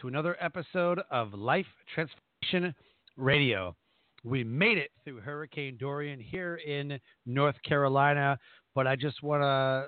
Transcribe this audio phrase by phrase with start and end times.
[0.00, 2.74] to another episode of Life Transformation
[3.16, 3.76] Radio.
[4.24, 8.38] We made it through Hurricane Dorian here in North Carolina,
[8.74, 9.86] but I just want to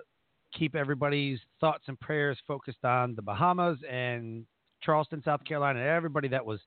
[0.57, 4.47] keep everybody's thoughts and prayers focused on the Bahamas and
[4.83, 6.61] Charleston, South Carolina, everybody that was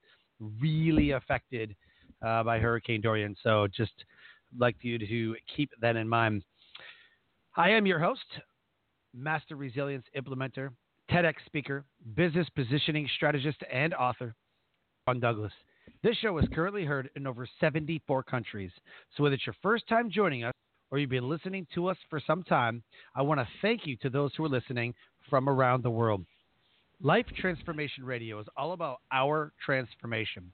[0.60, 1.74] really affected
[2.24, 3.36] uh, by Hurricane Dorian.
[3.42, 3.92] So just
[4.58, 6.44] like you to keep that in mind.
[7.56, 8.20] I am your host,
[9.14, 10.70] Master Resilience Implementer,
[11.10, 14.34] TEDx speaker, business positioning strategist, and author,
[15.04, 15.52] Sean Douglas.
[16.04, 18.70] This show is currently heard in over 74 countries.
[19.16, 20.52] So whether it's your first time joining us
[20.90, 22.82] or you've been listening to us for some time,
[23.16, 24.94] I want to thank you to those who are listening
[25.28, 26.24] from around the world.
[27.02, 30.52] Life Transformation Radio is all about our transformation.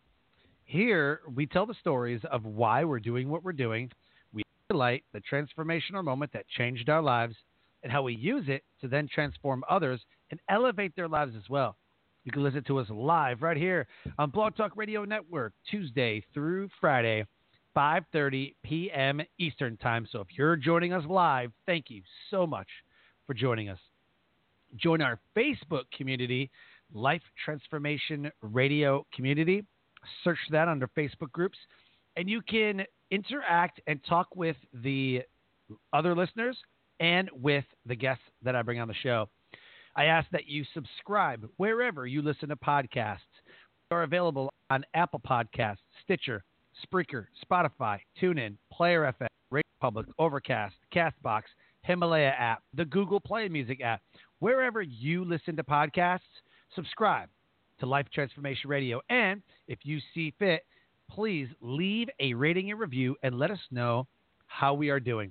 [0.65, 3.91] Here, we tell the stories of why we're doing what we're doing.
[4.33, 7.37] We highlight the transformational moment that changed our lives
[7.83, 11.77] and how we use it to then transform others and elevate their lives as well.
[12.25, 13.87] You can listen to us live right here
[14.19, 17.25] on Blog Talk Radio Network, Tuesday through Friday,
[17.77, 19.21] 5:30 p.m.
[19.39, 20.09] Eastern Time.
[20.11, 22.67] So if you're joining us live, thank you so much
[23.27, 23.79] for joining us.
[24.77, 26.51] Join our Facebook community,
[26.93, 29.65] Life Transformation Radio Community.
[30.25, 31.59] Search that under Facebook groups,
[32.17, 35.23] and you can interact and talk with the
[35.93, 36.57] other listeners
[37.01, 39.29] and with the guests that I bring on the show.
[39.97, 43.21] I ask that you subscribe wherever you listen to podcasts.
[43.91, 46.45] We are available on Apple Podcasts, Stitcher,
[46.85, 51.45] Spreaker, Spotify, TuneIn, Player FM, Radio Public, Overcast, Castbox,
[51.83, 54.03] Himalaya app, the Google Play Music app.
[54.41, 56.21] Wherever you listen to podcasts,
[56.75, 57.31] subscribe
[57.81, 59.01] to Life Transformation Radio.
[59.09, 60.67] And if you see fit,
[61.11, 64.07] please leave a rating and review and let us know
[64.47, 65.31] how we are doing.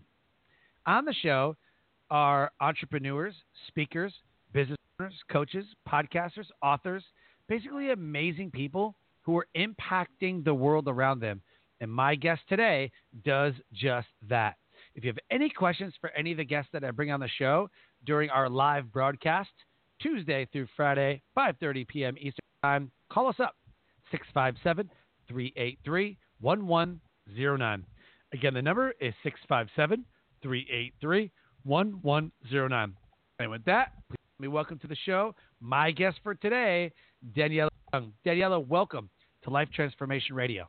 [0.88, 1.56] On the show
[2.10, 3.36] are entrepreneurs,
[3.68, 4.14] speakers,
[5.32, 7.04] coaches, podcasters, authors,
[7.48, 11.42] basically amazing people who are impacting the world around them.
[11.82, 12.92] And my guest today
[13.24, 14.56] does just that.
[14.96, 17.28] If you have any questions for any of the guests that I bring on the
[17.28, 17.70] show
[18.06, 19.50] during our live broadcast,
[20.02, 22.16] Tuesday through Friday, 5:30 p.m.
[22.18, 23.56] Eastern Time, call us up
[25.34, 27.84] 657-383-1109.
[28.34, 29.14] Again, the number is
[30.46, 32.94] 657-383-1109.
[33.40, 33.92] And with that,
[34.38, 36.92] please me welcome to the show my guest for today,
[37.36, 38.12] Daniella Young.
[38.26, 39.10] Daniella, welcome
[39.44, 40.68] to Life Transformation Radio.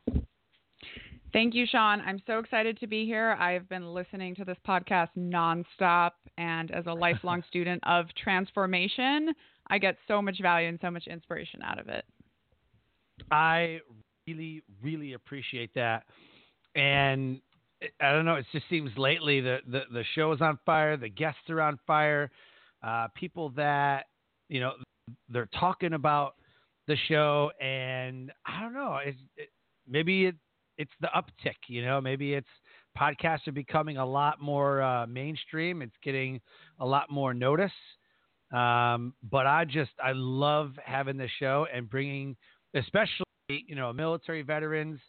[1.33, 2.01] Thank you, Sean.
[2.01, 3.31] I'm so excited to be here.
[3.39, 9.33] I've been listening to this podcast nonstop, and as a lifelong student of transformation,
[9.67, 12.05] I get so much value and so much inspiration out of it.
[13.31, 13.79] I
[14.27, 16.03] really, really appreciate that.
[16.75, 17.41] And
[17.99, 21.09] I don't know, it just seems lately the, the, the show is on fire, the
[21.09, 22.31] guests are on fire
[22.83, 24.05] uh, people that
[24.49, 24.73] you know
[25.29, 26.35] they're talking about
[26.87, 29.15] the show, and I don't know, it,
[29.87, 30.35] maybe it,
[30.77, 31.55] it's the uptick.
[31.67, 32.47] You know, maybe it's
[32.97, 35.81] podcasts are becoming a lot more uh, mainstream.
[35.81, 36.41] It's getting
[36.79, 37.71] a lot more notice.
[38.53, 42.37] Um, but I just I love having the show and bringing,
[42.73, 44.99] especially you know, military veterans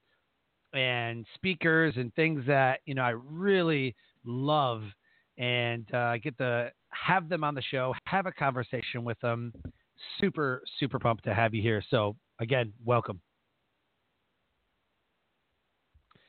[0.72, 4.82] and speakers and things that you know I really love
[5.38, 6.70] and uh, get the
[7.06, 9.52] have them on the show, have a conversation with them.
[10.20, 11.82] Super, super pumped to have you here.
[11.90, 13.20] So, again, welcome.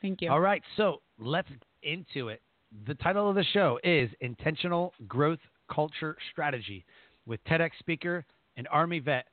[0.01, 0.31] Thank you.
[0.31, 2.41] All right, so let's get into it.
[2.87, 5.39] The title of the show is Intentional Growth
[5.71, 6.85] Culture Strategy
[7.25, 8.25] with TEDx speaker
[8.57, 9.25] and Army vet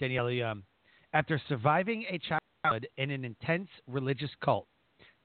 [0.00, 0.62] Daniella Young.
[1.12, 4.66] After surviving a childhood in an intense religious cult,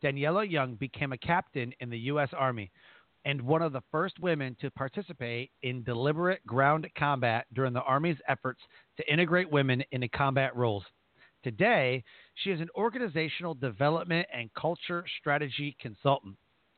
[0.04, 2.30] Daniela Young became a captain in the U.S.
[2.38, 2.72] Army,
[3.26, 8.18] and one of the first women to participate in deliberate ground combat during the Army's
[8.28, 8.62] efforts
[8.98, 10.84] to integrate women into combat roles.
[11.44, 12.04] Today,
[12.36, 16.36] she is an organizational development and culture strategy consultant,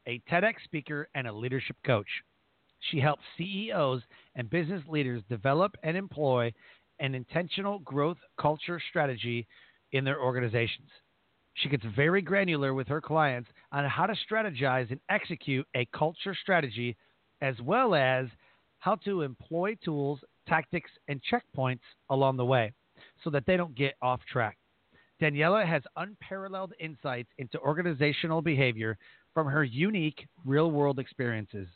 [0.08, 2.08] a TEDx speaker, and a leadership coach.
[2.92, 4.02] She helps CEOs
[4.36, 6.54] and business leaders develop and employ
[7.00, 9.48] an intentional growth culture strategy
[9.92, 10.90] in their organizations.
[11.56, 16.36] She gets very granular with her clients on how to strategize and execute a culture
[16.42, 16.96] strategy,
[17.42, 18.28] as well as
[18.80, 21.80] how to employ tools, tactics, and checkpoints
[22.10, 22.72] along the way.
[23.24, 24.58] so that they don't get off track.
[25.20, 28.98] Daniella has unparalleled insights into organizational behavior
[29.34, 31.68] from her unique real world experiences.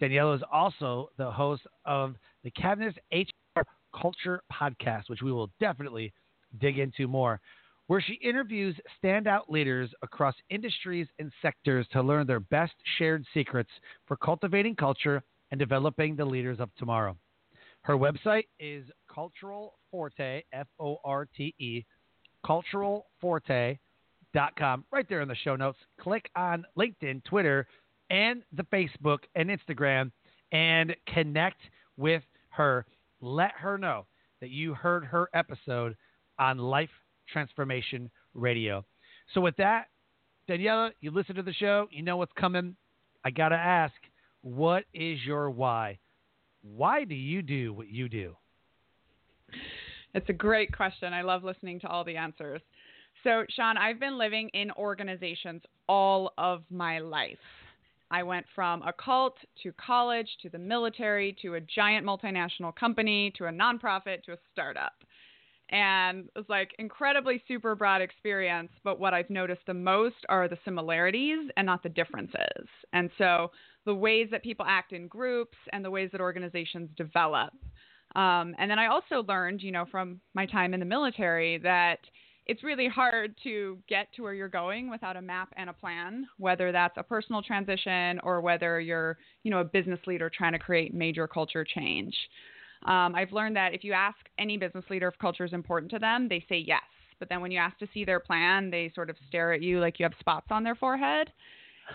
[0.00, 3.62] Daniella is also the host of the Cabinets HR
[3.98, 6.12] Culture podcast, which we will definitely
[6.60, 7.40] dig into more,
[7.86, 13.70] where she interviews standout leaders across industries and sectors to learn their best shared secrets
[14.06, 17.16] for cultivating culture and developing the leaders of tomorrow.
[17.82, 21.84] Her website is Cultural Forte, F O R T E,
[22.44, 24.84] culturalforte.com.
[24.90, 25.78] Right there in the show notes.
[26.00, 27.68] Click on LinkedIn, Twitter,
[28.10, 30.10] and the Facebook and Instagram
[30.50, 31.60] and connect
[31.96, 32.84] with her.
[33.20, 34.06] Let her know
[34.40, 35.96] that you heard her episode
[36.38, 36.90] on Life
[37.32, 38.84] Transformation Radio.
[39.34, 39.86] So, with that,
[40.48, 42.76] Daniella, you listen to the show, you know what's coming.
[43.24, 43.94] I got to ask,
[44.42, 45.98] what is your why?
[46.62, 48.36] Why do you do what you do?
[50.14, 51.12] It's a great question.
[51.12, 52.62] I love listening to all the answers.
[53.24, 57.38] So, Sean, I've been living in organizations all of my life.
[58.10, 63.32] I went from a cult to college to the military to a giant multinational company
[63.36, 64.94] to a nonprofit to a startup.
[65.70, 70.46] And it was like incredibly super broad experience, but what I've noticed the most are
[70.48, 72.68] the similarities and not the differences.
[72.92, 73.50] And so
[73.84, 77.52] the ways that people act in groups and the ways that organizations develop.
[78.14, 81.98] Um, and then I also learned, you know, from my time in the military that
[82.46, 86.26] it's really hard to get to where you're going without a map and a plan,
[86.38, 90.58] whether that's a personal transition or whether you're, you know, a business leader trying to
[90.58, 92.14] create major culture change.
[92.84, 95.98] Um, I've learned that if you ask any business leader if culture is important to
[95.98, 96.82] them, they say yes.
[97.18, 99.80] But then when you ask to see their plan, they sort of stare at you
[99.80, 101.32] like you have spots on their forehead.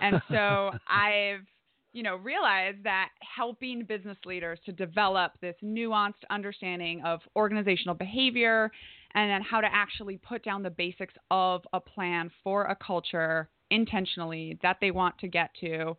[0.01, 1.45] And so I've,
[1.93, 8.71] you know, realized that helping business leaders to develop this nuanced understanding of organizational behavior
[9.13, 13.49] and then how to actually put down the basics of a plan for a culture
[13.69, 15.95] intentionally that they want to get to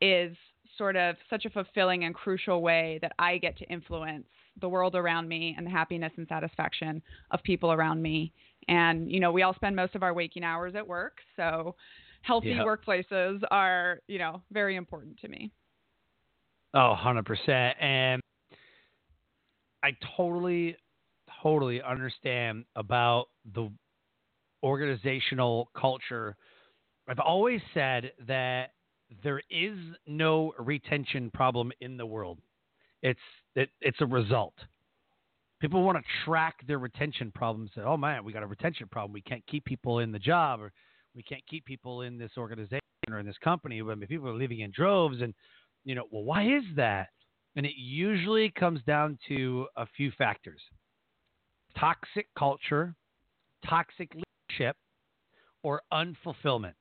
[0.00, 0.36] is
[0.76, 4.26] sort of such a fulfilling and crucial way that I get to influence
[4.60, 8.32] the world around me and the happiness and satisfaction of people around me.
[8.68, 11.18] And, you know, we all spend most of our waking hours at work.
[11.36, 11.74] So
[12.22, 12.66] healthy yep.
[12.66, 15.50] workplaces are, you know, very important to me.
[16.72, 17.74] Oh, 100%.
[17.80, 18.20] And
[19.82, 20.76] I totally,
[21.42, 23.70] totally understand about the
[24.62, 26.36] organizational culture.
[27.06, 28.70] I've always said that
[29.22, 32.38] there is no retention problem in the world.
[33.02, 33.20] It's
[33.54, 34.54] it, it's a result.
[35.60, 37.70] People want to track their retention problems.
[37.74, 39.12] Say, oh man, we got a retention problem.
[39.12, 40.72] We can't keep people in the job, or
[41.14, 42.80] we can't keep people in this organization
[43.10, 43.80] or in this company.
[43.80, 45.34] I mean, people are leaving in droves, and
[45.84, 47.08] you know, well, why is that?
[47.56, 50.60] And it usually comes down to a few factors:
[51.78, 52.94] toxic culture,
[53.68, 54.76] toxic leadership,
[55.62, 56.74] or unfulfillment.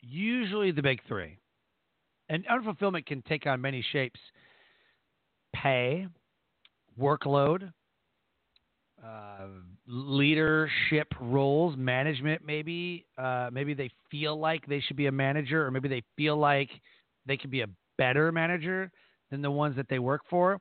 [0.00, 1.38] Usually the big three.
[2.32, 4.18] And unfulfillment can take on many shapes
[5.54, 6.06] pay,
[6.98, 7.70] workload,
[9.04, 9.46] uh,
[9.86, 13.04] leadership roles, management, maybe.
[13.18, 16.70] Uh, maybe they feel like they should be a manager, or maybe they feel like
[17.26, 17.68] they could be a
[17.98, 18.90] better manager
[19.30, 20.58] than the ones that they work for.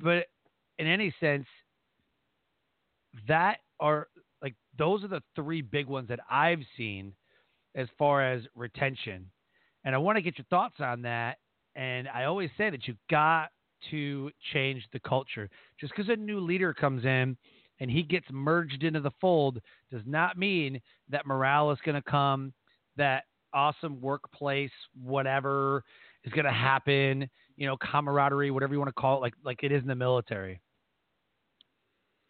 [0.00, 0.26] But
[0.78, 1.46] in any sense,
[3.26, 4.06] that are
[4.40, 7.12] like those are the three big ones that I've seen
[7.74, 9.28] as far as retention.
[9.84, 11.38] And I want to get your thoughts on that.
[11.74, 13.50] And I always say that you've got
[13.90, 15.48] to change the culture.
[15.80, 17.36] Just because a new leader comes in
[17.80, 19.60] and he gets merged into the fold
[19.90, 22.52] does not mean that morale is going to come,
[22.96, 24.70] that awesome workplace,
[25.02, 25.82] whatever
[26.24, 29.62] is going to happen, you know, camaraderie, whatever you want to call it, like like
[29.62, 30.60] it is in the military.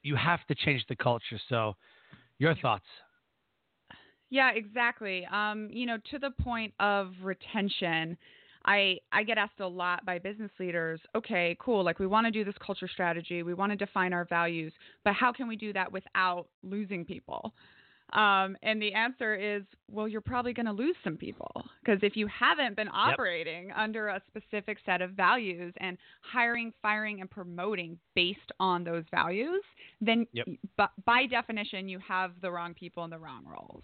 [0.03, 1.39] You have to change the culture.
[1.49, 1.77] So,
[2.39, 2.87] your thoughts?
[4.33, 5.29] Yeah, exactly.
[5.31, 8.17] Um, you know, to the point of retention,
[8.65, 12.31] I I get asked a lot by business leaders, okay, cool, like we want to
[12.31, 14.73] do this culture strategy, we want to define our values,
[15.05, 17.53] but how can we do that without losing people?
[18.15, 21.51] Um, and the answer is, well, you're probably going to lose some people
[21.83, 23.77] because if you haven't been operating yep.
[23.77, 29.63] under a specific set of values and hiring, firing, and promoting based on those values,
[30.01, 30.47] then yep.
[30.47, 33.83] b- by definition, you have the wrong people in the wrong roles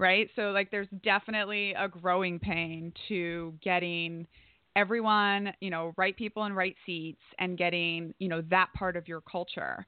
[0.00, 0.30] right?
[0.34, 4.26] So like there's definitely a growing pain to getting
[4.74, 9.06] everyone, you know, right people in right seats and getting, you know, that part of
[9.06, 9.86] your culture.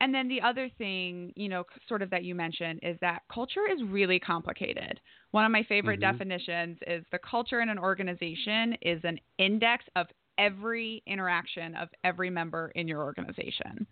[0.00, 3.68] And then the other thing, you know, sort of that you mentioned is that culture
[3.72, 5.00] is really complicated.
[5.30, 6.12] One of my favorite mm-hmm.
[6.12, 12.28] definitions is the culture in an organization is an index of every interaction of every
[12.28, 13.86] member in your organization.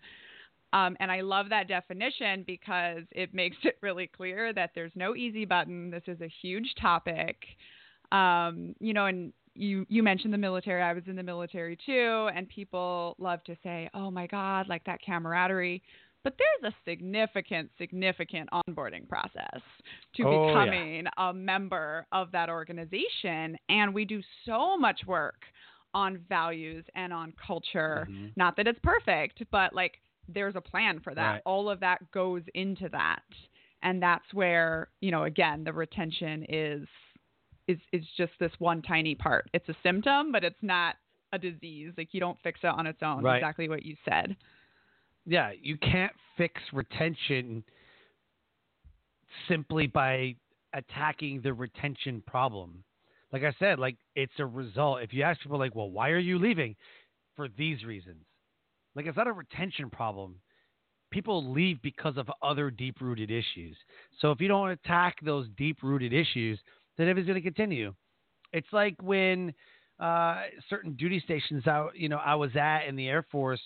[0.73, 5.15] Um, and I love that definition because it makes it really clear that there's no
[5.15, 5.89] easy button.
[5.91, 7.37] This is a huge topic.
[8.11, 10.81] Um, you know, and you you mentioned the military.
[10.81, 14.83] I was in the military too, and people love to say, "Oh my God, like
[14.85, 15.81] that camaraderie."
[16.23, 19.61] But there's a significant, significant onboarding process
[20.15, 20.47] to Oh, yeah.
[20.47, 25.43] becoming a member of that organization, and we do so much work
[25.93, 28.07] on values and on culture.
[28.09, 28.31] Mhm.
[28.37, 31.31] Not that it's perfect, but like there's a plan for that.
[31.31, 31.41] Right.
[31.45, 33.23] All of that goes into that,
[33.81, 36.87] and that's where you know again the retention is
[37.67, 39.49] is is just this one tiny part.
[39.53, 40.95] It's a symptom, but it's not
[41.31, 41.93] a disease.
[41.97, 43.23] Like you don't fix it on its own.
[43.23, 43.37] Right.
[43.37, 44.35] Exactly what you said.
[45.25, 47.63] yeah, you can't fix retention
[49.47, 50.35] simply by
[50.73, 52.83] attacking the retention problem.
[53.31, 55.01] Like I said, like it's a result.
[55.01, 56.75] If you ask people like, "Well, why are you leaving?"
[57.35, 58.23] for these reasons.
[58.95, 60.35] Like it's not a retention problem.
[61.11, 63.77] People leave because of other deep-rooted issues.
[64.19, 66.59] So if you don't attack those deep-rooted issues,
[66.97, 67.93] then everything's going to continue.
[68.51, 69.53] It's like when
[69.99, 73.61] uh, certain duty stations out, you know, I was at in the Air Force,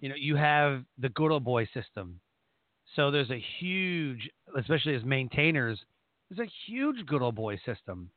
[0.00, 2.20] you know, you have the good old boy system.
[2.94, 5.78] So there's a huge, especially as maintainers,
[6.30, 8.10] there's a huge good old boy system.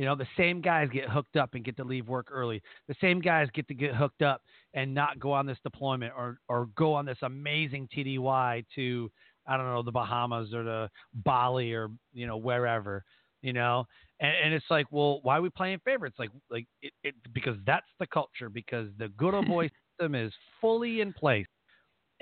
[0.00, 2.62] You know, the same guys get hooked up and get to leave work early.
[2.88, 4.40] The same guys get to get hooked up
[4.72, 9.10] and not go on this deployment or or go on this amazing TDY to
[9.46, 13.04] I don't know the Bahamas or the Bali or you know wherever.
[13.42, 13.86] You know,
[14.20, 16.16] and, and it's like, well, why are we playing favorites?
[16.18, 18.48] Like, like it, it because that's the culture.
[18.48, 21.46] Because the good old boy system is fully in place.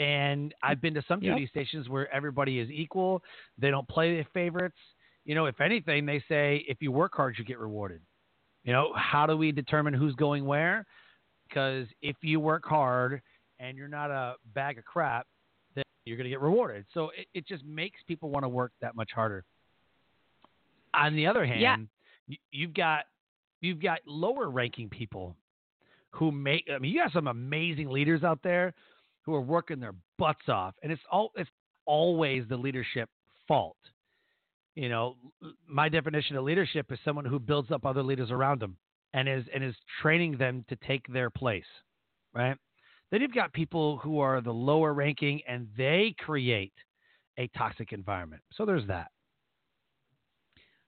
[0.00, 1.32] And I've been to some Yep.
[1.36, 3.22] duty stations where everybody is equal.
[3.56, 4.78] They don't play favorites.
[5.28, 8.00] You know, if anything, they say if you work hard, you get rewarded.
[8.64, 10.86] You know, how do we determine who's going where?
[11.46, 13.20] Because if you work hard
[13.60, 15.26] and you're not a bag of crap,
[15.74, 16.86] then you're going to get rewarded.
[16.94, 19.44] So it, it just makes people want to work that much harder.
[20.94, 21.76] On the other hand, Yeah.
[22.26, 23.04] you, you've got
[23.60, 25.36] you've got lower ranking people
[26.12, 26.64] who make.
[26.74, 28.72] I mean, you got some amazing leaders out there
[29.26, 31.50] who are working their butts off, and it's all it's
[31.84, 33.10] always the leadership
[33.46, 33.76] fault.
[34.78, 35.16] You know,
[35.66, 38.76] my definition of leadership is someone who builds up other leaders around them
[39.12, 41.66] and is and is training them to take their place,
[42.32, 42.56] right?
[43.10, 46.74] Then you've got people who are the lower ranking and they create
[47.40, 48.40] a toxic environment.
[48.54, 49.08] So there's that.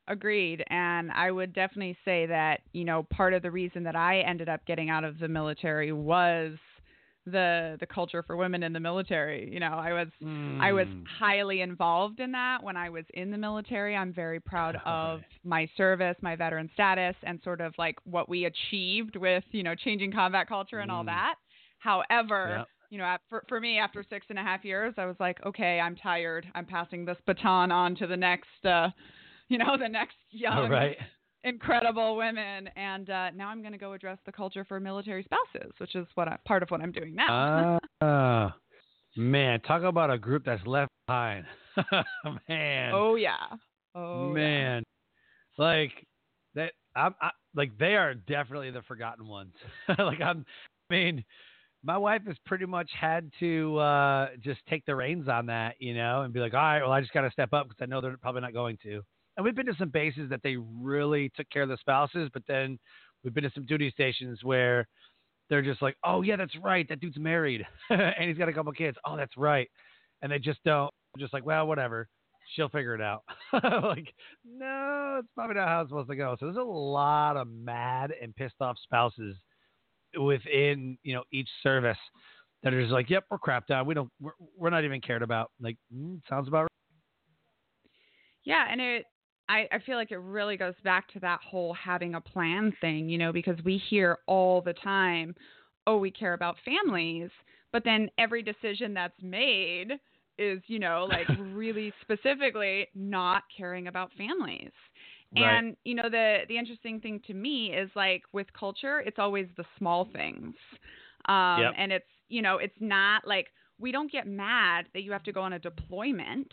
[0.07, 0.63] Agreed.
[0.71, 4.49] And I would definitely say that, you know, part of the reason that I ended
[4.49, 6.53] up getting out of the military was
[7.27, 9.53] the the culture for women in the military.
[9.53, 10.09] You know, I was
[10.61, 11.05] I was Mm.
[11.19, 13.97] highly involved in that when I was in the military.
[13.97, 18.47] I'm very proud of my service, my veteran status, and sort of like what we
[18.47, 21.07] achieved with, you know, changing combat culture and all Mm.
[21.07, 21.35] that.
[21.79, 22.69] However, Yep.
[22.91, 25.81] you know, for, for me, after six and a half years, I was like, okay,
[25.81, 26.47] I'm tired.
[26.55, 28.89] I'm passing this baton on to the next, uh,
[29.49, 30.97] you know, the next young, right.
[31.45, 32.69] Incredible women.
[32.77, 36.07] And uh, now I'm going to go address the culture for military spouses, which is
[36.15, 37.79] what I, part of what I'm doing now.
[38.03, 38.55] Ah,
[39.17, 41.47] man, talk about a group that's left behind.
[42.49, 42.93] man.
[42.95, 43.37] oh yeah.
[43.95, 44.35] Oh yeah.
[44.35, 44.83] man.
[45.59, 45.93] Like
[46.55, 49.55] that I'm I, like they are definitely the forgotten ones.
[49.89, 50.45] like I'm
[50.91, 51.25] I mean,
[51.83, 55.95] my wife has pretty much had to uh just take the reins on that, you
[55.95, 57.87] know, and be like, "All right, well, I just got to step up because I
[57.87, 59.03] know they're probably not going to."
[59.41, 62.43] And we've been to some bases that they really took care of the spouses, but
[62.47, 62.79] then
[63.25, 64.87] we've been to some duty stations where
[65.49, 66.87] they're just like, "Oh yeah, that's right.
[66.91, 68.99] That dude's married and he's got a couple kids.
[69.03, 69.67] Oh, that's right."
[70.21, 72.07] And they just don't just like, "Well, whatever.
[72.55, 73.23] She'll figure it out."
[73.55, 74.13] like,
[74.45, 76.37] no, it's probably not how it's supposed to go.
[76.39, 79.37] So there's a lot of mad and pissed off spouses
[80.21, 81.97] within, you know, each service
[82.63, 83.87] that are just like, "Yep, we're crapped out.
[83.87, 86.71] We don't we're, we're not even cared about." Like, mm, sounds about right.
[88.45, 89.07] Yeah, and it
[89.51, 93.09] I, I feel like it really goes back to that whole having a plan thing,
[93.09, 95.35] you know, because we hear all the time,
[95.87, 97.31] oh, we care about families,
[97.73, 99.89] but then every decision that's made
[100.39, 104.73] is, you know, like really specifically not caring about families.
[105.33, 105.63] Right.
[105.63, 109.47] And you know the the interesting thing to me is like with culture, it's always
[109.57, 110.55] the small things,
[111.29, 111.77] um, Yep.
[111.77, 115.33] and it's you know it's not like we don't get mad that you have to
[115.33, 116.53] go on a deployment.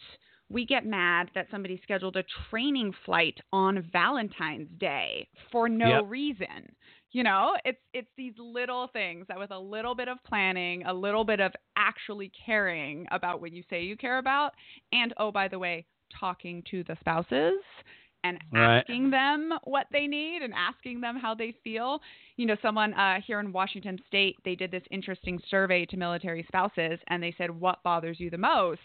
[0.50, 6.04] We get mad that somebody scheduled a training flight on Valentine's Day for no Yep.
[6.04, 6.74] reason.
[7.12, 10.94] You know, it's it's these little things that with a little bit of planning, a
[10.94, 14.54] little bit of actually caring about what you say you care about,
[14.92, 15.86] and oh by the way,
[16.18, 17.62] talking to the spouses
[18.24, 18.86] and Right.
[18.88, 22.02] asking them what they need and asking them how they feel.
[22.36, 26.44] You know, someone uh, here in Washington State, they did this interesting survey to military
[26.48, 28.80] spouses, and they said, "What bothers you the most?"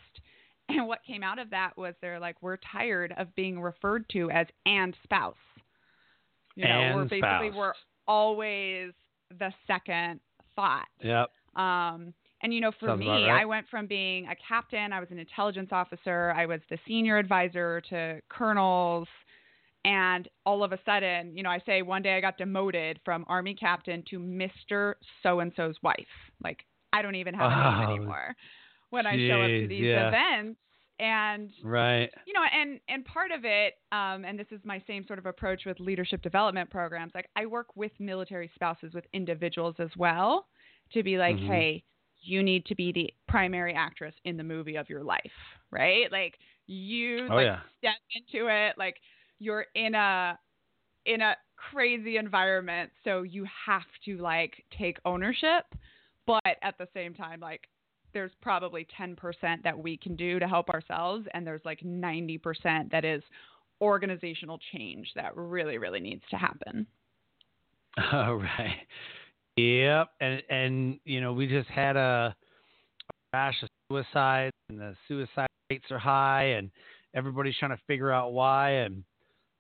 [0.76, 4.30] And what came out of that was they're like, "We're tired of being referred to
[4.30, 5.34] as and spouse."
[6.54, 7.54] You know, we're basically spouse.
[7.54, 7.72] we're
[8.06, 8.92] always
[9.38, 10.20] the second
[10.54, 10.86] thought.
[11.00, 11.30] Yep.
[11.56, 13.42] Um, and you know, for Sounds me, right.
[13.42, 17.18] I went from being a captain, I was an intelligence officer, I was the senior
[17.18, 19.06] advisor to colonels,
[19.84, 23.24] and all of a sudden, you know, I say one day I got demoted from
[23.28, 25.96] army captain to Mister So and So's wife.
[26.42, 28.36] Like I don't even have a name Oh, anymore
[28.92, 30.08] when I show up to these yeah.
[30.08, 30.60] events,
[31.00, 32.10] and Right.
[32.26, 35.26] you know and and part of it um, and this is my same sort of
[35.26, 40.46] approach with leadership development programs like i work with military spouses with individuals as well
[40.92, 41.48] to be like Mhm.
[41.48, 41.84] hey
[42.20, 45.32] you need to be the primary actress in the movie of your life
[45.70, 47.60] right like you Oh like yeah.
[47.78, 48.96] step into it like
[49.40, 50.38] you're in a
[51.06, 55.64] in a crazy environment so you have to like take ownership
[56.26, 57.68] but at the same time like
[58.12, 59.16] there's probably 10%
[59.64, 63.22] that we can do to help ourselves and there's like 90% that is
[63.80, 66.86] organizational change that really really needs to happen
[68.12, 68.86] All right.
[69.56, 70.08] Yep.
[70.20, 72.34] And and you know we just had a
[73.32, 76.70] rash of suicides and the suicide rates are high and
[77.14, 79.04] everybody's trying to figure out why and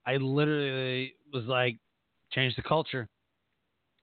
[0.06, 1.78] I literally was like
[2.32, 3.06] change the culture.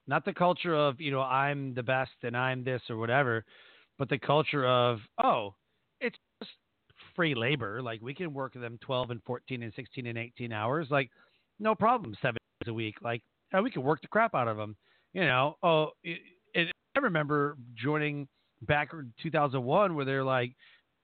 [0.08, 3.46] Not the culture of, you know, I'm the best and I'm this or whatever,
[4.00, 5.54] but the culture of, oh,
[6.02, 6.52] it's just
[7.16, 7.82] free labor.
[7.82, 10.88] Like we can work them 12 and 14 and 16 and 18 hours.
[10.90, 11.12] Like
[11.60, 12.96] no problem, seven days a week.
[13.02, 13.22] Like
[13.62, 14.76] we can work the crap out of them.
[15.14, 16.20] You know, oh, it,
[16.54, 18.28] it, I remember joining
[18.62, 20.56] back in 2001 where they're like,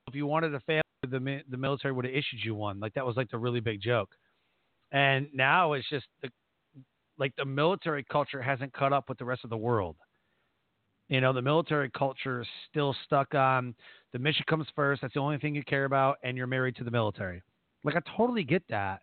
[0.08, 2.80] if you wanted a family, the the military would have issued you one.
[2.80, 4.10] Like that was like the really big joke.
[4.92, 6.30] And now it's just the,
[7.18, 9.98] like the military culture hasn't caught up with the rest of the world.
[11.10, 13.76] You know, the military culture is still stuck on
[14.12, 15.02] the mission comes first.
[15.02, 17.44] That's the only thing you care about, and you're married to the military.
[17.84, 19.02] Like I totally get that,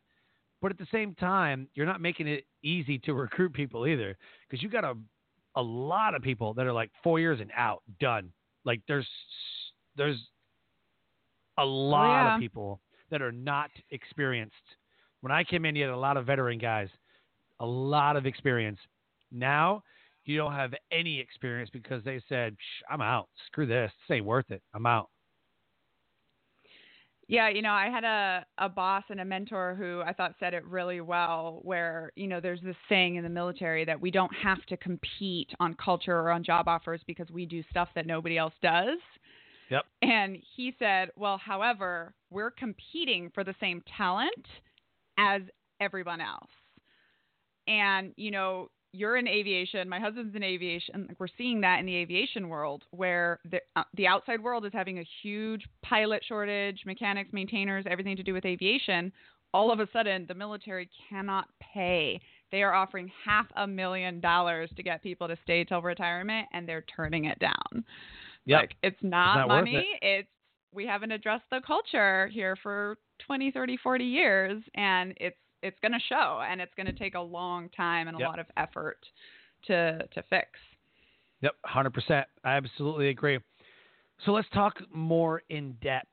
[0.61, 4.16] but at the same time, you're not making it easy to recruit people either,
[4.48, 4.94] because you got a
[5.55, 8.33] a lot of people that are like four years and out, done.
[8.64, 9.07] Like there's
[9.96, 10.18] there's
[11.59, 12.35] a oh, lot yeah.
[12.35, 14.55] of people that are not experienced.
[15.20, 16.88] When I came in, you had a lot of veteran guys,
[17.61, 18.79] a lot of experience.
[19.31, 19.83] Now
[20.24, 23.28] you don't have any experience because they said, Shh, "I'm out.
[23.46, 23.90] Screw this.
[24.08, 24.62] This ain't worth it.
[24.74, 25.08] I'm out."
[27.28, 30.52] Yeah, you know, I had a, a boss and a mentor who I thought said
[30.52, 34.35] it really well, where, you know, there's this saying in the military that we don't
[34.35, 38.37] have to compete on culture or on job offers because we do stuff that nobody
[38.37, 38.98] else does.
[39.70, 39.85] Yep.
[40.02, 44.46] And he said, well, however, we're competing for the same talent
[45.16, 45.40] as
[45.80, 46.50] everyone else.
[47.66, 51.07] And, you know, you're in aviation, my husband's in aviation.
[51.09, 54.72] Like, We're seeing that in the aviation world where the, uh, the outside world is
[54.72, 59.12] having a huge pilot shortage, mechanics, maintainers, everything to do with aviation.
[59.55, 62.20] All of a sudden, the military cannot pay.
[62.50, 66.68] They are offering half a million dollars to get people to stay till retirement, and
[66.68, 67.85] they're turning it down.
[68.44, 68.61] Yep.
[68.61, 69.87] Like, it's not, not worth money.
[70.02, 70.28] It's
[70.74, 75.92] we haven't addressed the culture here for 20, 30, 40 years, and it's it's going
[75.92, 78.29] to show, and it's going to take a long time and a Yep.
[78.29, 78.98] lot of effort
[79.66, 80.48] to to fix.
[81.40, 82.27] Yep, hundred percent.
[82.44, 83.38] I absolutely agree.
[84.25, 86.07] So let's talk more in depth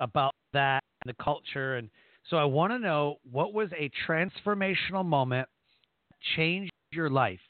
[0.00, 1.76] about that and the culture.
[1.76, 1.88] And
[2.28, 5.48] so I want to know what was a transformational moment
[6.10, 7.40] that changed your life,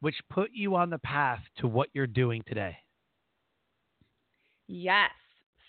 [0.00, 2.76] which put you on the path to what you're doing today.
[4.68, 5.10] Yes.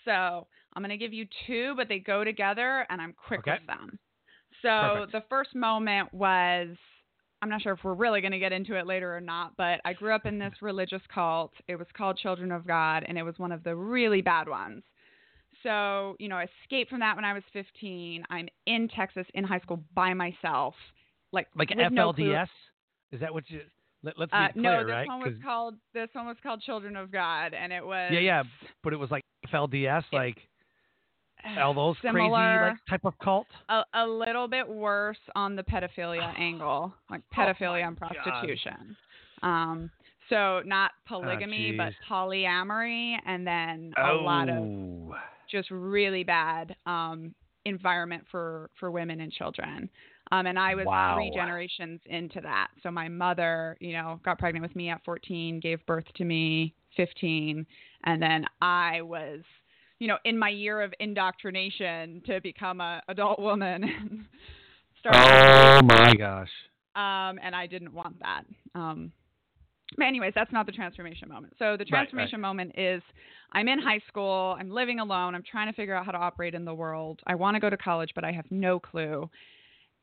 [0.05, 3.51] So I'm going to give you two, but they go together, and I'm quick Okay.
[3.51, 3.99] with them.
[4.61, 5.11] So Perfect.
[5.11, 6.69] the first moment was
[7.41, 9.79] I'm not sure if we're really going to get into it later or not, but
[9.85, 11.51] I grew up in this religious cult.
[11.67, 14.83] It was called Children of God, and it was one of the really bad ones.
[15.63, 18.23] So, you know, I escaped from that when I was 15.
[18.29, 20.73] I'm in Texas in high school by myself.
[21.31, 22.47] Like, Like with no FLDS?
[23.11, 23.61] Is that what you?
[24.03, 25.07] Let, let's be Uh, clear, no, this right?
[25.07, 28.43] one was called this one was called Children of God, and it was yeah, yeah,
[28.83, 30.37] but it was like FLDS, It- like
[31.61, 33.47] all those crazy like type of cult.
[33.69, 38.95] a, a little bit worse on the pedophilia angle, like Oh pedophilia my and prostitution.
[39.43, 39.89] Um,
[40.29, 45.15] so not polygamy, but polyamory, and then a lot of Oh.
[45.49, 47.33] just really bad um,
[47.65, 49.89] environment for for women and children.
[50.31, 51.15] Um, and I was Wow.
[51.15, 52.67] three generations into that.
[52.83, 56.73] So my mother, you know, got pregnant with me at 14, gave birth to me
[56.97, 57.65] 15,
[58.03, 59.39] and then I was
[59.99, 64.27] you know, in my year of indoctrination to become a adult woman.
[65.11, 66.49] oh my gosh.
[66.95, 68.43] Um, and I didn't want that.
[68.75, 69.11] Um,
[69.95, 71.53] but anyways, that's not the transformation moment.
[71.59, 72.55] So the transformation right, right.
[72.55, 73.01] moment is
[73.53, 76.53] I'm in high school, I'm living alone, I'm trying to figure out how to operate
[76.53, 77.21] in the world.
[77.25, 79.29] I want to go to college, but I have no clue.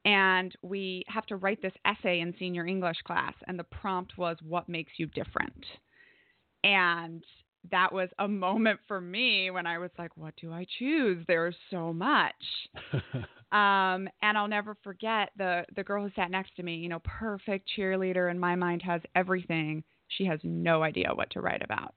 [0.06, 4.36] And we have to write this essay in senior English class, and the prompt was,
[4.46, 5.64] What makes you different?
[6.62, 7.24] And
[7.70, 11.24] that was a moment for me when I was like, What do I choose?
[11.26, 12.34] There's so much.
[13.54, 16.74] Um, and I'll never forget the the girl who sat next to me.
[16.74, 19.84] You know, perfect cheerleader in my mind has everything.
[20.08, 21.94] She has no idea what to write about.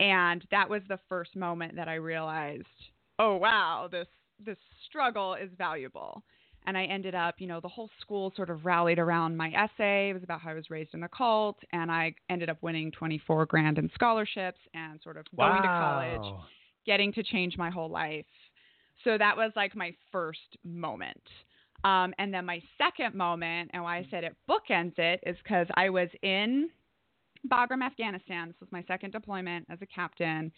[0.00, 2.64] And that was the first moment that I realized,
[3.18, 4.06] oh wow, this
[4.42, 6.22] this struggle is valuable.
[6.66, 10.10] And I ended up, you know, the whole school sort of rallied around my essay.
[10.10, 12.92] It was about how I was raised in the cult, and I ended up winning
[12.92, 15.50] 24 grand in scholarships and sort of wow.
[15.50, 16.42] going to college,
[16.84, 18.26] getting to change my whole life.
[19.04, 21.22] So that was like my first moment.
[21.84, 25.68] Um, and then my second moment, and why I said it bookends it, is because
[25.74, 26.68] I was in
[27.46, 28.48] Bagram, Afghanistan.
[28.48, 30.50] This was my second deployment as a captain.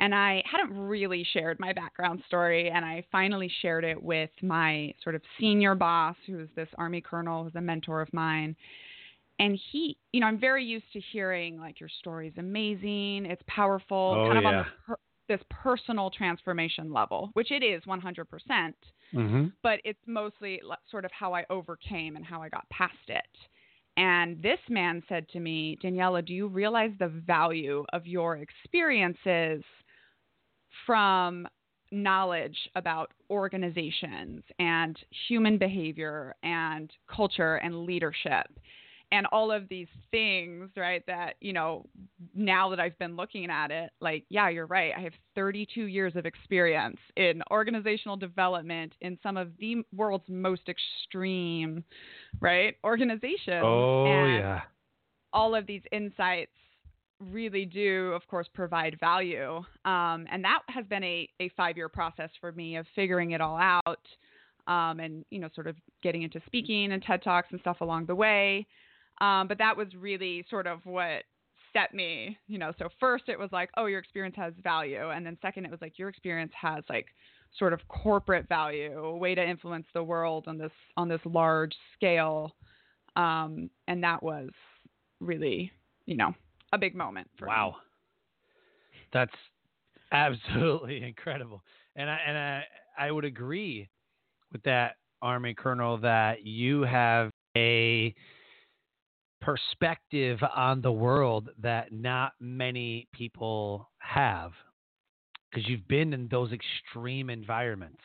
[0.00, 4.92] And I hadn't really shared my background story, and I finally shared it with my
[5.02, 8.56] sort of senior boss, who was this Army colonel, who's a mentor of mine.
[9.38, 13.42] And he, you know, I'm very used to hearing like your story is amazing, it's
[13.46, 14.58] powerful, oh, kind of yeah.
[14.58, 18.76] on per- this personal transformation level, which it is 100%, percent
[19.14, 19.46] mm-hmm.
[19.62, 23.22] but it's mostly sort of how I overcame and how I got past it.
[23.96, 29.62] And this man said to me, Daniella, do you realize the value of your experiences
[30.86, 31.46] from
[31.92, 38.46] knowledge about organizations and human behavior and culture and leadership?
[39.14, 41.04] and all of these things, right?
[41.06, 41.86] That, you know,
[42.34, 44.92] now that I've been looking at it, like, yeah, you're right.
[44.96, 50.62] I have 32 years of experience in organizational development in some of the world's most
[50.68, 51.84] extreme,
[52.40, 52.76] right?
[52.82, 53.62] Organizations.
[53.62, 54.60] Oh, and yeah.
[55.32, 56.52] All of these insights
[57.20, 59.56] really do, of course, provide value.
[59.84, 63.40] Um, and that has been a, a five year process for me of figuring it
[63.40, 63.98] all out.
[64.66, 68.06] Um, and you know, sort of getting into speaking and TED talks and stuff along
[68.06, 68.66] the way.
[69.20, 71.24] Um, but that was really sort of what
[71.72, 72.72] set me, you know.
[72.78, 75.80] So first it was like, oh, your experience has value, and then second it was
[75.82, 77.06] like your experience has like
[77.58, 81.74] sort of corporate value, a way to influence the world on this on this large
[81.94, 82.54] scale.
[83.16, 84.48] Um, and that was
[85.20, 85.70] really,
[86.06, 86.34] you know,
[86.74, 87.54] a big moment for wow.
[87.54, 87.70] me.
[87.72, 87.76] Wow.
[89.12, 89.32] That's
[90.12, 91.62] absolutely incredible.
[91.96, 92.64] And I and I
[92.98, 93.88] I would agree
[94.52, 98.14] with that army colonel that you have a
[99.40, 104.52] perspective on the world that not many people have
[105.50, 108.00] because you've been in those extreme environments.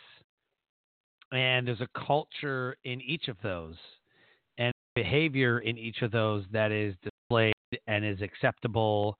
[1.32, 3.75] And there's a culture in each of those
[4.58, 6.95] and behavior in each of those that is
[7.88, 9.17] and is acceptable.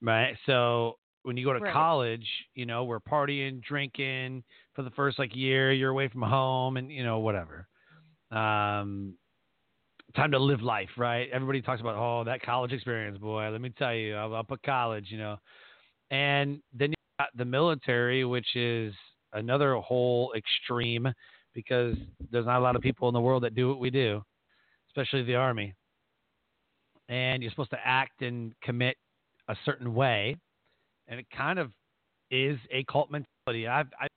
[0.00, 0.36] Right.
[0.46, 1.72] So when you go to right.
[1.72, 4.42] college, you know, we're partying, drinking
[4.74, 7.68] for the first like year, you're away from home and, you know, whatever.
[8.30, 9.14] Um,
[10.16, 11.28] time to live life, right?
[11.32, 13.48] Everybody talks about, oh, that college experience, boy.
[13.50, 15.36] Let me tell you, I'm up at college, you know.
[16.10, 18.94] And then you got the military, which is
[19.32, 21.08] another whole extreme
[21.54, 21.96] because
[22.30, 24.22] there's not a lot of people in the world that do what we do,
[24.90, 25.74] especially the army.
[27.12, 28.96] And you're supposed to act and commit
[29.48, 30.34] a certain way,
[31.08, 31.70] and it kind of
[32.30, 33.68] is a cult mentality.
[33.68, 34.08] I've, I've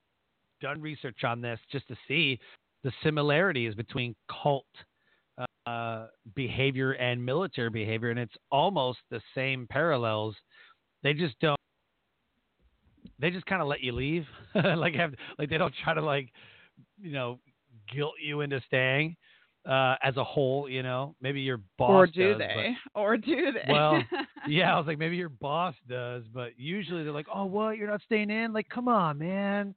[0.62, 2.40] done research on this just to see
[2.86, 4.66] the similarities between cult
[5.68, 10.34] uh, behavior and military behavior, and it's almost the same parallels.
[11.04, 11.60] They just don't.
[13.20, 16.30] They just kind of let you leave, like have like they don't try to like,
[17.02, 17.40] you know,
[17.94, 19.18] guilt you into staying.
[19.68, 23.52] Uh, as a whole, you know, maybe your boss or do does, they, or do
[23.52, 23.72] they?
[23.72, 24.00] well,
[24.48, 27.78] yeah, I was like, maybe your boss does, but usually they're like, oh, what?
[27.78, 28.54] You're not staying in?
[28.54, 29.74] Like, come on, man,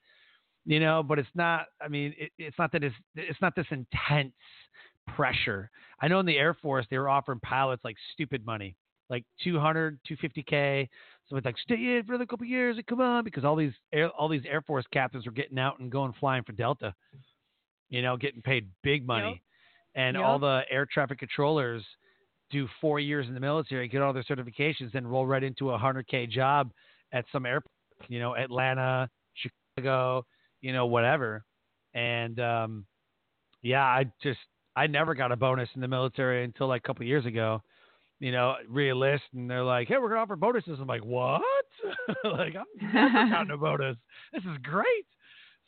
[0.66, 1.03] you know.
[1.03, 1.68] But it's not.
[1.81, 4.35] I mean, it, it's not that it's it's not this intense
[5.16, 5.70] pressure.
[6.01, 8.77] I know in the Air Force they were offering pilots like stupid money,
[9.09, 10.88] like 200, 250k.
[11.29, 13.72] So it's like stay in for another couple years and come on because all these
[13.92, 16.94] air, all these Air Force captains were getting out and going flying for Delta.
[17.90, 19.42] You know, getting paid big money.
[19.99, 20.25] And yep.
[20.25, 21.83] all the air traffic controllers
[22.51, 25.77] do four years in the military, get all their certifications, then roll right into a
[25.77, 26.71] hundred k job
[27.13, 27.71] at some airport.
[28.07, 30.25] You know, Atlanta, Chicago,
[30.61, 31.45] you know, whatever.
[31.95, 32.87] And um,
[33.61, 34.39] yeah, I just
[34.77, 37.61] I never got a bonus in the military until like a couple years ago,
[38.21, 41.43] you know, realist, and they're like, "Hey, we're gonna offer bonuses." I'm like, "What?
[42.25, 43.97] like, I'm never gotten a bonus.
[44.33, 45.07] This is great."